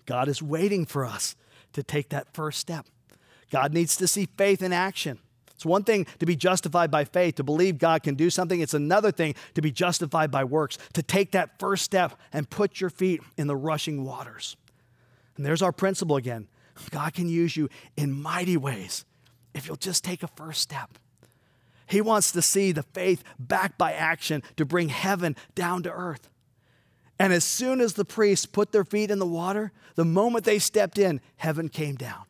God 0.04 0.28
is 0.28 0.42
waiting 0.42 0.84
for 0.84 1.06
us 1.06 1.34
to 1.72 1.82
take 1.82 2.10
that 2.10 2.34
first 2.34 2.58
step. 2.60 2.84
God 3.50 3.72
needs 3.72 3.96
to 3.96 4.06
see 4.06 4.28
faith 4.36 4.62
in 4.62 4.70
action. 4.70 5.18
It's 5.54 5.64
one 5.64 5.82
thing 5.82 6.06
to 6.18 6.26
be 6.26 6.36
justified 6.36 6.90
by 6.90 7.04
faith, 7.04 7.36
to 7.36 7.42
believe 7.42 7.78
God 7.78 8.02
can 8.02 8.16
do 8.16 8.28
something. 8.28 8.60
It's 8.60 8.74
another 8.74 9.10
thing 9.10 9.34
to 9.54 9.62
be 9.62 9.72
justified 9.72 10.30
by 10.30 10.44
works, 10.44 10.76
to 10.92 11.02
take 11.02 11.32
that 11.32 11.58
first 11.58 11.82
step 11.82 12.12
and 12.30 12.50
put 12.50 12.82
your 12.82 12.90
feet 12.90 13.22
in 13.38 13.46
the 13.46 13.56
rushing 13.56 14.04
waters. 14.04 14.58
And 15.38 15.46
there's 15.46 15.62
our 15.62 15.72
principle 15.72 16.16
again 16.16 16.48
God 16.90 17.14
can 17.14 17.30
use 17.30 17.56
you 17.56 17.70
in 17.96 18.12
mighty 18.12 18.58
ways 18.58 19.06
if 19.54 19.66
you'll 19.66 19.76
just 19.76 20.04
take 20.04 20.22
a 20.22 20.28
first 20.28 20.60
step. 20.60 20.98
He 21.88 22.00
wants 22.00 22.32
to 22.32 22.42
see 22.42 22.72
the 22.72 22.82
faith 22.82 23.24
backed 23.38 23.78
by 23.78 23.92
action 23.92 24.42
to 24.56 24.64
bring 24.64 24.90
heaven 24.90 25.36
down 25.54 25.82
to 25.84 25.92
earth. 25.92 26.28
And 27.18 27.32
as 27.32 27.44
soon 27.44 27.80
as 27.80 27.94
the 27.94 28.04
priests 28.04 28.46
put 28.46 28.72
their 28.72 28.84
feet 28.84 29.10
in 29.10 29.18
the 29.18 29.26
water, 29.26 29.72
the 29.96 30.04
moment 30.04 30.44
they 30.44 30.58
stepped 30.58 30.98
in, 30.98 31.20
heaven 31.36 31.68
came 31.68 31.96
down. 31.96 32.24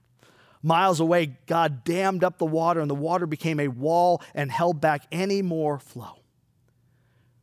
Miles 0.62 1.01
away, 1.01 1.37
God 1.47 1.85
dammed 1.85 2.25
up 2.25 2.38
the 2.38 2.47
water, 2.47 2.81
and 2.81 2.90
the 2.90 2.94
water 2.94 3.27
became 3.27 3.61
a 3.61 3.68
wall 3.68 4.23
and 4.35 4.51
held 4.51 4.81
back 4.81 5.07
any 5.12 5.42
more 5.42 5.79
flow. 5.79 6.21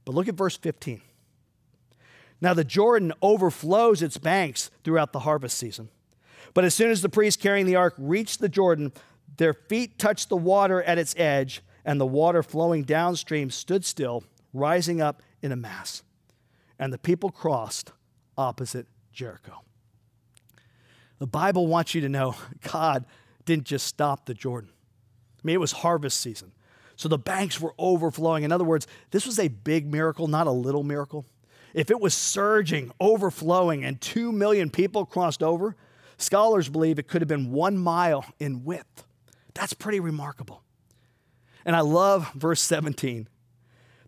But 0.05 0.15
look 0.15 0.27
at 0.27 0.35
verse 0.35 0.57
15. 0.57 1.01
Now, 2.41 2.53
the 2.53 2.63
Jordan 2.63 3.13
overflows 3.21 4.01
its 4.01 4.17
banks 4.17 4.69
throughout 4.83 5.13
the 5.13 5.19
harvest 5.19 5.57
season. 5.57 5.89
But 6.53 6.63
as 6.63 6.73
soon 6.73 6.91
as 6.91 7.01
the 7.01 7.09
priests 7.09 7.41
carrying 7.41 7.65
the 7.65 7.75
ark 7.75 7.95
reached 7.97 8.39
the 8.39 8.49
Jordan, 8.49 8.91
their 9.37 9.53
feet 9.53 9.97
touched 9.97 10.29
the 10.29 10.37
water 10.37 10.81
at 10.83 10.97
its 10.97 11.15
edge, 11.17 11.61
and 11.85 12.01
the 12.01 12.05
water 12.05 12.43
flowing 12.43 12.83
downstream 12.83 13.49
stood 13.51 13.85
still, 13.85 14.23
rising 14.53 14.99
up 14.99 15.21
in 15.41 15.51
a 15.51 15.55
mass. 15.55 16.03
And 16.79 16.91
the 16.91 16.97
people 16.97 17.29
crossed 17.29 17.91
opposite 18.37 18.87
Jericho. 19.13 19.61
The 21.19 21.27
Bible 21.27 21.67
wants 21.67 21.95
you 21.95 22.01
to 22.01 22.09
know 22.09 22.35
God 22.71 23.05
didn't 23.45 23.65
just 23.65 23.85
stop 23.85 24.25
the 24.25 24.33
Jordan. 24.33 24.71
I 25.37 25.41
mean, 25.43 25.53
it 25.53 25.59
was 25.59 25.71
harvest 25.71 26.19
season. 26.19 26.51
So 26.95 27.07
the 27.07 27.17
banks 27.17 27.61
were 27.61 27.75
overflowing. 27.77 28.43
In 28.43 28.51
other 28.51 28.63
words, 28.63 28.87
this 29.11 29.25
was 29.25 29.37
a 29.37 29.47
big 29.47 29.85
miracle, 29.85 30.27
not 30.27 30.47
a 30.47 30.51
little 30.51 30.83
miracle. 30.83 31.25
If 31.73 31.91
it 31.91 31.99
was 31.99 32.13
surging, 32.13 32.91
overflowing, 32.99 33.83
and 33.83 33.99
two 33.99 34.31
million 34.31 34.69
people 34.69 35.05
crossed 35.05 35.43
over, 35.43 35.75
scholars 36.17 36.69
believe 36.69 36.97
it 36.97 37.07
could 37.07 37.21
have 37.21 37.27
been 37.27 37.51
one 37.51 37.77
mile 37.77 38.25
in 38.39 38.63
width. 38.63 39.03
That's 39.53 39.73
pretty 39.73 39.99
remarkable. 39.99 40.63
And 41.65 41.75
I 41.75 41.81
love 41.81 42.31
verse 42.33 42.61
17. 42.61 43.27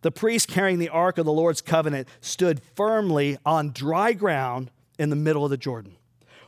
The 0.02 0.12
priest 0.12 0.48
carrying 0.48 0.80
the 0.80 0.89
ark 0.89 1.17
of 1.17 1.26
the 1.26 1.34
Lord's 1.34 1.62
covenant 1.62 2.08
stood 2.22 2.62
firmly 2.76 3.38
on 3.46 3.72
dry 3.72 4.13
ground 4.13 4.70
in 5.00 5.10
the 5.10 5.15
middle 5.15 5.43
of 5.43 5.50
the 5.50 5.58
Jordan 5.58 5.98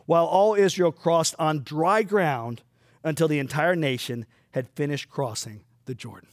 while 0.09 0.25
all 0.25 0.55
Israel 0.55 0.91
crossed 0.91 1.35
on 1.37 1.61
dry 1.61 2.01
ground 2.01 2.63
until 3.03 3.27
the 3.27 3.37
entire 3.37 3.75
nation 3.75 4.25
had 4.53 4.67
finished 4.69 5.07
crossing 5.07 5.61
the 5.85 5.93
Jordan. 5.93 6.29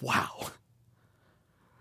Wow. 0.00 0.48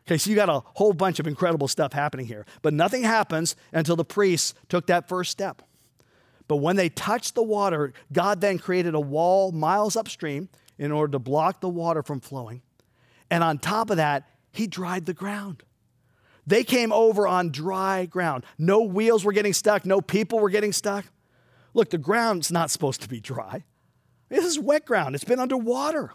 Okay, 0.06 0.20
so 0.20 0.30
you 0.30 0.36
got 0.36 0.48
a 0.48 0.62
whole 0.76 0.94
bunch 0.94 1.20
of 1.20 1.26
incredible 1.26 1.68
stuff 1.68 1.92
happening 1.92 2.28
here. 2.28 2.46
But 2.62 2.76
nothing 2.76 3.02
happens 3.02 3.56
until 3.72 3.96
the 3.96 4.06
priests 4.06 4.54
took 4.70 4.86
that 4.86 5.10
first 5.10 5.32
step. 5.32 5.64
But 6.48 6.58
when 6.58 6.76
they 6.76 6.90
touched 6.90 7.34
the 7.34 7.42
water, 7.42 7.94
God 8.14 8.40
then 8.40 8.60
created 8.60 8.94
a 8.94 9.00
wall 9.00 9.52
miles 9.52 9.96
upstream 9.96 10.50
in 10.82 10.92
order 10.92 11.12
to 11.12 11.20
block 11.20 11.62
the 11.62 11.70
water 11.70 12.02
from 12.02 12.20
flowing. 12.20 12.64
And 13.30 13.44
on 13.44 13.60
top 13.60 13.92
of 13.92 13.98
that, 13.98 14.28
he 14.52 14.66
dried 14.66 15.06
the 15.06 15.14
ground. 15.14 15.62
They 16.48 16.64
came 16.64 16.92
over 16.92 17.28
on 17.28 17.52
dry 17.52 18.08
ground. 18.08 18.46
No 18.58 18.82
wheels 18.82 19.24
were 19.24 19.32
getting 19.32 19.54
stuck, 19.54 19.86
no 19.86 20.02
people 20.02 20.40
were 20.40 20.50
getting 20.50 20.74
stuck. 20.74 21.06
Look, 21.76 21.92
the 21.92 22.00
ground's 22.00 22.52
not 22.52 22.72
supposed 22.72 23.00
to 23.04 23.08
be 23.08 23.20
dry. 23.20 23.64
This 24.28 24.44
is 24.44 24.60
wet 24.60 24.84
ground, 24.86 25.14
it's 25.14 25.24
been 25.24 25.40
underwater. 25.40 26.14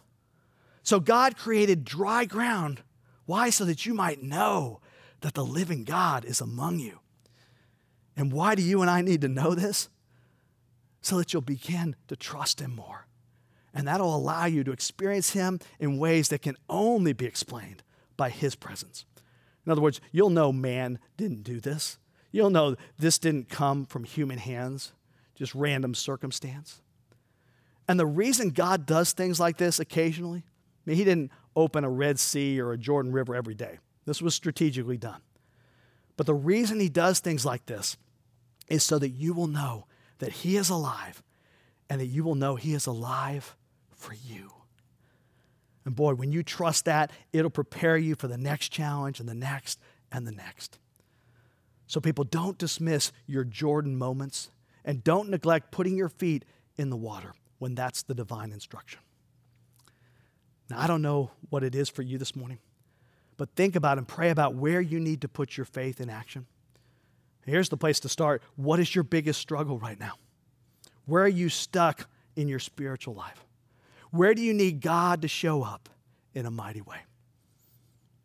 So 0.83 0.99
God 0.99 1.37
created 1.37 1.85
dry 1.85 2.25
ground. 2.25 2.83
Why? 3.25 3.51
So 3.51 3.65
that 3.67 3.87
you 3.87 3.95
might 3.95 4.21
know 4.21 4.81
that 5.21 5.35
the 5.35 5.45
living 5.45 5.85
God 5.85 6.25
is 6.25 6.41
among 6.41 6.81
you. 6.81 6.99
And 8.17 8.33
why 8.33 8.57
do 8.57 8.63
you 8.63 8.81
and 8.83 8.91
I 8.91 9.01
need 9.01 9.21
to 9.21 9.29
know 9.29 9.55
this? 9.55 9.89
So 11.03 11.19
that 11.19 11.33
you'll 11.33 11.43
begin 11.43 11.95
to 12.09 12.17
trust 12.17 12.61
Him 12.61 12.75
more. 12.75 13.07
And 13.77 13.87
that'll 13.87 14.17
allow 14.17 14.47
you 14.47 14.65
to 14.65 14.73
experience 14.73 15.31
Him 15.31 15.61
in 15.79 15.99
ways 15.99 16.31
that 16.31 16.41
can 16.41 16.57
only 16.69 17.13
be 17.13 17.27
explained 17.27 17.83
by 18.17 18.31
His 18.31 18.55
presence. 18.55 19.05
In 19.67 19.71
other 19.71 19.83
words, 19.83 20.01
you'll 20.13 20.31
know 20.31 20.51
man 20.51 20.99
didn't 21.19 21.43
do 21.43 21.61
this. 21.61 21.99
You'll 22.33 22.49
know 22.49 22.77
this 22.99 23.19
didn't 23.19 23.51
come 23.51 23.85
from 23.85 24.05
human 24.05 24.39
hands, 24.39 24.93
just 25.35 25.55
random 25.55 25.95
circumstance. 25.95 26.81
And 27.87 28.01
the 28.01 28.07
reason 28.07 28.51
God 28.51 28.87
does 28.87 29.13
things 29.13 29.39
like 29.39 29.59
this 29.59 29.79
occasionally, 29.79 30.45
I 30.47 30.91
mean, 30.91 30.97
He 30.97 31.05
didn't 31.05 31.31
open 31.55 31.85
a 31.85 31.91
Red 31.91 32.19
Sea 32.19 32.59
or 32.59 32.73
a 32.73 32.79
Jordan 32.79 33.13
River 33.13 33.35
every 33.35 33.55
day. 33.55 33.79
This 34.07 34.23
was 34.23 34.35
strategically 34.35 34.97
done. 34.97 35.21
But 36.17 36.25
the 36.25 36.35
reason 36.35 36.81
He 36.81 36.89
does 36.89 37.21
things 37.21 37.45
like 37.45 37.67
this 37.67 37.99
is 38.69 38.83
so 38.83 38.99
that 38.99 39.11
you 39.11 39.35
will 39.35 39.49
know 39.49 39.85
that 40.19 40.33
He 40.33 40.57
is 40.57 40.71
alive 40.71 41.23
and 41.91 42.01
that 42.01 42.07
you 42.07 42.25
will 42.25 42.35
know 42.35 42.57
He 42.57 42.73
is 42.73 42.87
alive 42.87 43.55
for 43.97 44.15
you. 44.15 44.53
And 45.85 45.95
boy, 45.95 46.15
when 46.15 46.33
you 46.33 46.43
trust 46.43 46.85
that, 46.85 47.11
it'll 47.33 47.51
prepare 47.51 47.97
you 47.97 48.15
for 48.15 48.29
the 48.29 48.37
next 48.37 48.69
challenge 48.71 49.21
and 49.21 49.29
the 49.29 49.35
next 49.35 49.79
and 50.11 50.27
the 50.27 50.33
next. 50.33 50.79
So, 51.87 52.01
people, 52.01 52.25
don't 52.25 52.59
dismiss 52.59 53.13
your 53.27 53.45
Jordan 53.45 53.97
moments 53.97 54.51
and 54.85 55.05
don't 55.05 55.29
neglect 55.29 55.71
putting 55.71 55.97
your 55.97 56.09
feet 56.09 56.45
in 56.77 56.91
the 56.91 56.97
water 56.97 57.35
when 57.59 57.75
that's 57.75 58.03
the 58.03 58.15
divine 58.15 58.53
instruction. 58.53 59.01
Now, 60.69 60.81
I 60.81 60.89
don't 60.89 61.03
know 61.03 61.31
what 61.49 61.63
it 61.63 61.77
is 61.77 61.89
for 61.89 62.03
you 62.03 62.19
this 62.19 62.35
morning, 62.35 62.59
but 63.37 63.51
think 63.55 63.77
about 63.77 63.99
and 63.99 64.09
pray 64.09 64.31
about 64.31 64.55
where 64.55 64.81
you 64.81 64.99
need 64.99 65.21
to 65.21 65.29
put 65.29 65.57
your 65.57 65.65
faith 65.65 66.01
in 66.01 66.11
action. 66.11 66.47
Here's 67.45 67.69
the 67.69 67.77
place 67.77 68.01
to 68.01 68.09
start. 68.09 68.43
What 68.57 68.81
is 68.81 68.93
your 68.93 69.05
biggest 69.05 69.41
struggle 69.41 69.79
right 69.79 69.99
now? 70.01 70.15
Where 71.05 71.23
are 71.23 71.29
you 71.29 71.49
stuck 71.49 72.09
in 72.35 72.49
your 72.49 72.59
spiritual 72.59 73.15
life? 73.15 73.46
Where 74.17 74.35
do 74.35 74.41
you 74.41 74.55
need 74.55 74.81
God 74.81 75.23
to 75.23 75.29
show 75.29 75.63
up 75.63 75.91
in 76.35 76.47
a 76.47 76.51
mighty 76.51 76.81
way? 76.81 77.01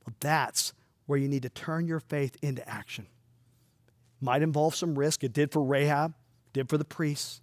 Well, 0.05 0.15
that's 0.21 0.73
where 1.05 1.19
you 1.19 1.27
need 1.27 1.43
to 1.43 1.49
turn 1.49 1.85
your 1.85 1.99
faith 1.99 2.37
into 2.41 2.67
action. 2.67 3.07
Might 4.21 4.41
involve 4.41 4.73
some 4.73 4.97
risk. 4.97 5.23
It 5.23 5.33
did 5.33 5.51
for 5.51 5.61
Rahab, 5.61 6.13
did 6.53 6.69
for 6.69 6.77
the 6.77 6.85
priests. 6.85 7.41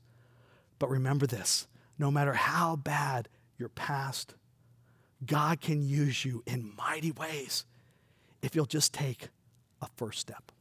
But 0.78 0.88
remember 0.88 1.26
this 1.26 1.66
no 1.98 2.10
matter 2.10 2.32
how 2.32 2.76
bad 2.76 3.28
your 3.58 3.68
past, 3.68 4.34
God 5.26 5.60
can 5.60 5.82
use 5.82 6.24
you 6.24 6.42
in 6.46 6.72
mighty 6.76 7.10
ways 7.12 7.64
if 8.40 8.54
you'll 8.54 8.66
just 8.66 8.94
take 8.94 9.28
a 9.82 9.88
first 9.96 10.20
step. 10.20 10.52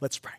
Let's 0.00 0.18
pray. 0.18 0.32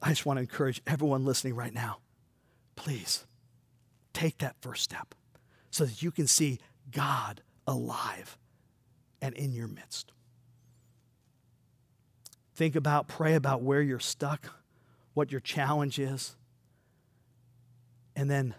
I 0.00 0.10
just 0.10 0.24
want 0.24 0.38
to 0.38 0.40
encourage 0.40 0.80
everyone 0.86 1.24
listening 1.24 1.54
right 1.54 1.74
now 1.74 1.98
please 2.82 3.24
take 4.12 4.38
that 4.38 4.56
first 4.60 4.82
step 4.82 5.14
so 5.70 5.84
that 5.84 6.02
you 6.02 6.10
can 6.10 6.26
see 6.26 6.58
God 6.90 7.40
alive 7.64 8.36
and 9.20 9.36
in 9.36 9.52
your 9.52 9.68
midst. 9.68 10.10
Think 12.56 12.74
about, 12.74 13.06
pray 13.06 13.34
about 13.36 13.62
where 13.62 13.80
you're 13.80 14.00
stuck, 14.00 14.50
what 15.14 15.30
your 15.30 15.40
challenge 15.40 16.00
is, 16.00 16.34
and 18.16 18.28
then 18.28 18.54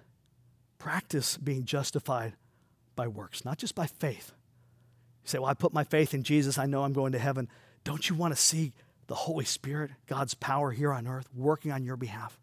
practice 0.80 1.36
being 1.36 1.66
justified 1.66 2.34
by 2.96 3.10
works, 3.10 3.44
not 3.44 3.58
just 3.58 3.76
by 3.76 3.88
faith. 3.88 4.32
You 5.24 5.30
say, 5.30 5.40
Well, 5.40 5.50
I 5.50 5.54
put 5.54 5.74
my 5.74 5.84
faith 5.84 6.14
in 6.14 6.24
Jesus, 6.24 6.58
I 6.58 6.66
know 6.66 6.84
I'm 6.84 6.94
going 6.94 7.12
to 7.12 7.20
heaven. 7.20 7.50
Don't 7.84 8.10
you 8.10 8.16
want 8.16 8.34
to 8.34 8.42
see 8.42 8.72
the 9.08 9.16
Holy 9.16 9.46
Spirit, 9.46 9.92
God's 10.08 10.34
power 10.34 10.72
here 10.72 10.94
on 10.94 11.08
earth, 11.08 11.28
working 11.36 11.74
on 11.74 11.84
your 11.84 11.98
behalf? 11.98 12.40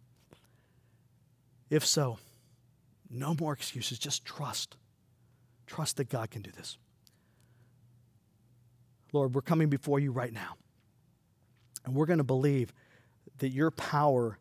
If 1.70 1.86
so, 1.86 2.18
no 3.08 3.34
more 3.38 3.52
excuses. 3.52 3.98
Just 3.98 4.24
trust. 4.24 4.76
Trust 5.66 5.96
that 5.96 6.08
God 6.08 6.30
can 6.30 6.42
do 6.42 6.50
this. 6.50 6.76
Lord, 9.12 9.34
we're 9.34 9.40
coming 9.40 9.68
before 9.68 9.98
you 10.00 10.12
right 10.12 10.32
now. 10.32 10.56
And 11.84 11.94
we're 11.94 12.06
going 12.06 12.18
to 12.18 12.24
believe 12.24 12.72
that 13.38 13.48
your 13.48 13.70
power 13.70 14.38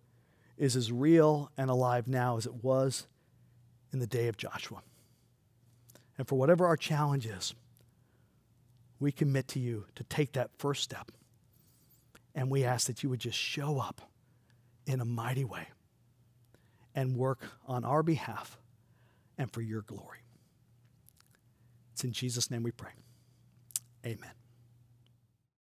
is 0.58 0.76
as 0.76 0.92
real 0.92 1.52
and 1.58 1.70
alive 1.70 2.08
now 2.08 2.38
as 2.38 2.46
it 2.46 2.64
was 2.64 3.08
in 3.94 4.00
the 4.00 4.08
day 4.08 4.28
of 4.28 4.38
Joshua. 4.38 4.82
And 6.18 6.28
for 6.28 6.38
whatever 6.38 6.68
our 6.68 6.76
challenge 6.76 7.26
is, 7.26 7.54
we 9.00 9.12
commit 9.12 9.48
to 9.50 9.60
you 9.60 9.86
to 9.96 10.04
take 10.04 10.34
that 10.34 10.50
first 10.58 10.84
step. 10.84 11.12
And 12.36 12.52
we 12.52 12.66
ask 12.66 12.88
that 12.88 13.02
you 13.02 13.10
would 13.10 13.22
just 13.22 13.38
show 13.38 13.80
up 13.80 14.02
in 14.86 15.00
a 15.00 15.06
mighty 15.06 15.46
way 15.46 15.70
and 16.96 17.16
work 17.16 17.40
on 17.68 17.84
our 17.84 18.04
behalf 18.04 18.58
and 19.38 19.52
for 19.52 19.62
your 19.62 19.82
glory. 19.82 20.20
It's 21.94 22.04
in 22.04 22.12
Jesus' 22.12 22.50
name 22.50 22.64
we 22.64 22.72
pray. 22.72 22.92
Amen. 24.06 24.39